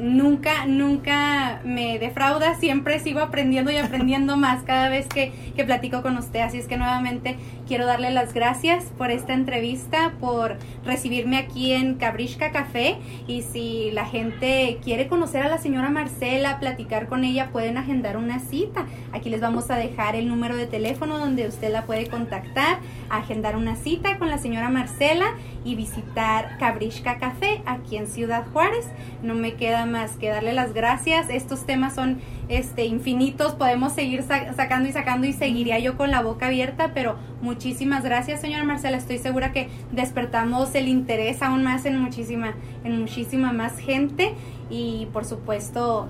nunca, 0.00 0.66
nunca 0.66 1.60
me 1.64 1.98
defrauda, 1.98 2.54
siempre 2.56 2.98
sigo 3.00 3.20
aprendiendo 3.20 3.70
y 3.70 3.76
aprendiendo 3.76 4.36
más 4.36 4.62
cada 4.64 4.88
vez 4.88 5.06
que, 5.06 5.32
que 5.56 5.64
platico 5.64 6.02
con 6.02 6.16
usted. 6.16 6.40
Así 6.40 6.58
es 6.58 6.66
que 6.66 6.76
nuevamente 6.76 7.36
quiero 7.72 7.86
darle 7.86 8.10
las 8.10 8.34
gracias 8.34 8.84
por 8.98 9.10
esta 9.10 9.32
entrevista, 9.32 10.12
por 10.20 10.58
recibirme 10.84 11.38
aquí 11.38 11.72
en 11.72 11.94
Cabrishka 11.94 12.52
Café 12.52 12.98
y 13.26 13.40
si 13.40 13.90
la 13.92 14.04
gente 14.04 14.78
quiere 14.84 15.08
conocer 15.08 15.40
a 15.42 15.48
la 15.48 15.56
señora 15.56 15.88
Marcela, 15.88 16.60
platicar 16.60 17.08
con 17.08 17.24
ella, 17.24 17.48
pueden 17.50 17.78
agendar 17.78 18.18
una 18.18 18.40
cita. 18.40 18.84
Aquí 19.14 19.30
les 19.30 19.40
vamos 19.40 19.70
a 19.70 19.76
dejar 19.76 20.16
el 20.16 20.28
número 20.28 20.54
de 20.54 20.66
teléfono 20.66 21.16
donde 21.16 21.48
usted 21.48 21.72
la 21.72 21.86
puede 21.86 22.08
contactar, 22.08 22.76
agendar 23.08 23.56
una 23.56 23.74
cita 23.74 24.18
con 24.18 24.28
la 24.28 24.36
señora 24.36 24.68
Marcela 24.68 25.32
y 25.64 25.74
visitar 25.74 26.58
Cabrishka 26.58 27.16
Café 27.16 27.62
aquí 27.64 27.96
en 27.96 28.06
Ciudad 28.06 28.44
Juárez. 28.52 28.86
No 29.22 29.32
me 29.32 29.54
queda 29.54 29.86
más 29.86 30.16
que 30.16 30.28
darle 30.28 30.52
las 30.52 30.74
gracias. 30.74 31.30
Estos 31.30 31.64
temas 31.64 31.94
son 31.94 32.20
este 32.52 32.84
infinitos, 32.84 33.54
podemos 33.54 33.92
seguir 33.92 34.22
sacando 34.22 34.88
y 34.88 34.92
sacando 34.92 35.26
y 35.26 35.32
seguiría 35.32 35.78
yo 35.78 35.96
con 35.96 36.10
la 36.10 36.22
boca 36.22 36.46
abierta, 36.46 36.92
pero 36.94 37.16
muchísimas 37.40 38.04
gracias, 38.04 38.40
señora 38.40 38.64
Marcela. 38.64 38.96
Estoy 38.96 39.18
segura 39.18 39.52
que 39.52 39.68
despertamos 39.92 40.74
el 40.74 40.88
interés 40.88 41.42
aún 41.42 41.62
más 41.62 41.84
en 41.86 41.98
muchísima 41.98 42.54
en 42.84 42.98
muchísima 43.00 43.52
más 43.52 43.78
gente 43.78 44.34
y 44.70 45.06
por 45.12 45.24
supuesto 45.24 46.08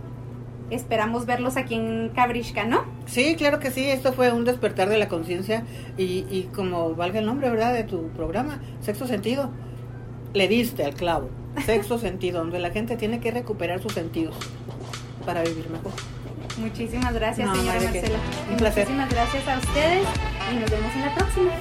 esperamos 0.71 1.27
verlos 1.27 1.57
aquí 1.57 1.75
en 1.75 2.11
Cabrishka, 2.15 2.65
¿no? 2.65 2.85
Sí, 3.07 3.37
claro 3.37 3.59
que 3.59 3.71
sí, 3.71 3.85
esto 3.85 4.13
fue 4.13 4.33
un 4.33 4.45
despertar 4.45 4.89
de 4.89 4.99
la 4.99 5.09
conciencia 5.09 5.65
y, 5.99 6.25
y 6.31 6.49
como 6.55 6.95
valga 6.95 7.19
el 7.19 7.27
nombre, 7.27 7.51
¿verdad?, 7.51 7.75
de 7.75 7.85
tu 7.85 8.09
programa, 8.09 8.61
Sexto 8.81 9.07
Sentido, 9.07 9.51
le 10.33 10.49
diste 10.49 10.85
al 10.85 10.95
clavo, 10.95 11.31
Sexto 11.67 11.99
Sentido, 11.99 12.41
donde 12.41 12.59
la 12.59 12.71
gente 12.71 12.97
tiene 12.97 13.21
que 13.21 13.31
recuperar 13.31 13.83
sus 13.83 13.93
sentidos 13.93 14.35
para 15.25 15.43
vivir 15.43 15.69
mejor. 15.71 15.93
Muchísimas 16.59 17.15
gracias, 17.15 17.51
señora 17.51 17.81
Marcela. 17.81 18.19
Un 18.51 18.57
placer. 18.57 18.85
Muchísimas 18.85 19.11
gracias 19.11 19.49
a 19.49 19.59
ustedes 19.59 20.07
y 20.53 20.57
nos 20.57 20.71
vemos 20.71 20.95
en 20.95 21.01
la 21.01 21.15
próxima. 21.15 21.53